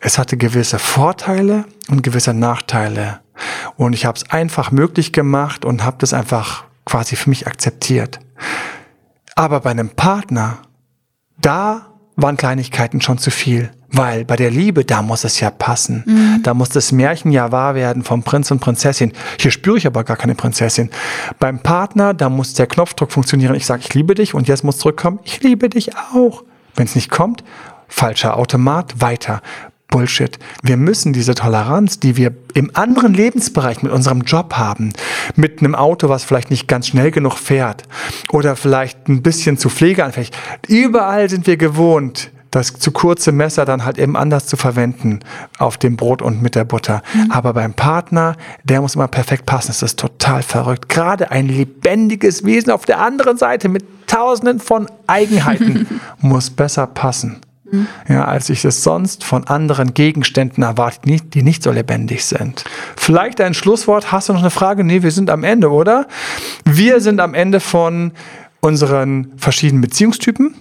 [0.00, 3.20] es hatte gewisse Vorteile und gewisse Nachteile.
[3.76, 8.20] Und ich habe es einfach möglich gemacht und habe das einfach quasi für mich akzeptiert.
[9.34, 10.58] Aber bei einem Partner,
[11.40, 11.86] da
[12.16, 13.70] waren Kleinigkeiten schon zu viel.
[13.94, 16.02] Weil bei der Liebe, da muss es ja passen.
[16.04, 16.42] Mhm.
[16.42, 19.12] Da muss das Märchen ja wahr werden vom Prinz und Prinzessin.
[19.38, 20.90] Hier spüre ich aber gar keine Prinzessin.
[21.38, 23.54] Beim Partner, da muss der Knopfdruck funktionieren.
[23.54, 26.42] Ich sage, ich liebe dich und jetzt muss zurückkommen, ich liebe dich auch.
[26.74, 27.44] Wenn es nicht kommt,
[27.86, 29.40] falscher Automat, weiter.
[29.88, 30.40] Bullshit.
[30.64, 34.92] Wir müssen diese Toleranz, die wir im anderen Lebensbereich mit unserem Job haben,
[35.36, 37.84] mit einem Auto, was vielleicht nicht ganz schnell genug fährt
[38.32, 40.32] oder vielleicht ein bisschen zu pflegeanfällig,
[40.66, 45.20] überall sind wir gewohnt, das zu kurze Messer dann halt eben anders zu verwenden
[45.58, 47.02] auf dem Brot und mit der Butter.
[47.12, 47.32] Mhm.
[47.32, 49.68] Aber beim Partner, der muss immer perfekt passen.
[49.68, 50.88] Das ist total verrückt.
[50.88, 57.40] Gerade ein lebendiges Wesen auf der anderen Seite mit tausenden von Eigenheiten muss besser passen.
[57.70, 57.88] Mhm.
[58.08, 62.64] Ja, als ich es sonst von anderen Gegenständen erwarte, die nicht so lebendig sind.
[62.96, 64.12] Vielleicht ein Schlusswort.
[64.12, 64.84] Hast du noch eine Frage?
[64.84, 66.06] Nee, wir sind am Ende, oder?
[66.64, 68.12] Wir sind am Ende von
[68.60, 70.54] unseren verschiedenen Beziehungstypen.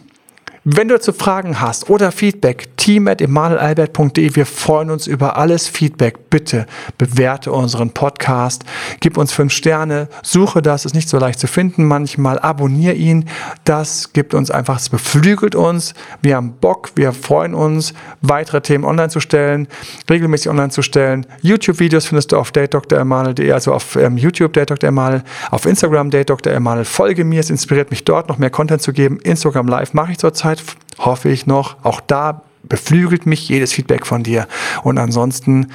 [0.66, 6.30] Wenn du dazu Fragen hast oder Feedback, team.emanuelalbert.de, wir freuen uns über alles Feedback.
[6.30, 8.64] Bitte bewerte unseren Podcast,
[9.02, 13.26] gib uns fünf Sterne, suche das, ist nicht so leicht zu finden manchmal, abonniere ihn.
[13.66, 15.96] Das gibt uns einfach, es beflügelt uns.
[16.22, 19.68] Wir haben Bock, wir freuen uns, weitere Themen online zu stellen,
[20.10, 21.26] regelmäßig online zu stellen.
[21.42, 24.88] YouTube-Videos findest du auf datedremanuel.de, also auf ähm, YouTube Date Dr.
[24.88, 26.54] Emanuel, auf Instagram Date Dr.
[26.54, 26.86] Emanuel.
[26.86, 29.20] Folge mir, es inspiriert mich dort noch mehr Content zu geben.
[29.24, 31.78] Instagram Live mache ich zurzeit Zeit, hoffe ich noch.
[31.84, 34.48] Auch da beflügelt mich jedes Feedback von dir.
[34.84, 35.72] Und ansonsten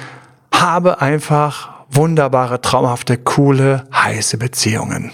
[0.53, 5.11] habe einfach wunderbare, traumhafte, coole, heiße Beziehungen.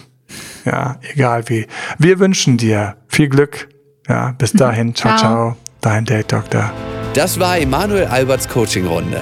[0.66, 1.68] Ja, egal wie.
[2.00, 3.70] Wir wünschen dir viel Glück.
[4.08, 4.96] Ja, bis dahin.
[4.96, 5.20] Ciao, ciao.
[5.20, 5.58] ciao.
[5.82, 6.72] Dein Date Doktor.
[7.14, 9.22] Das war Emanuel Alberts Coaching Runde.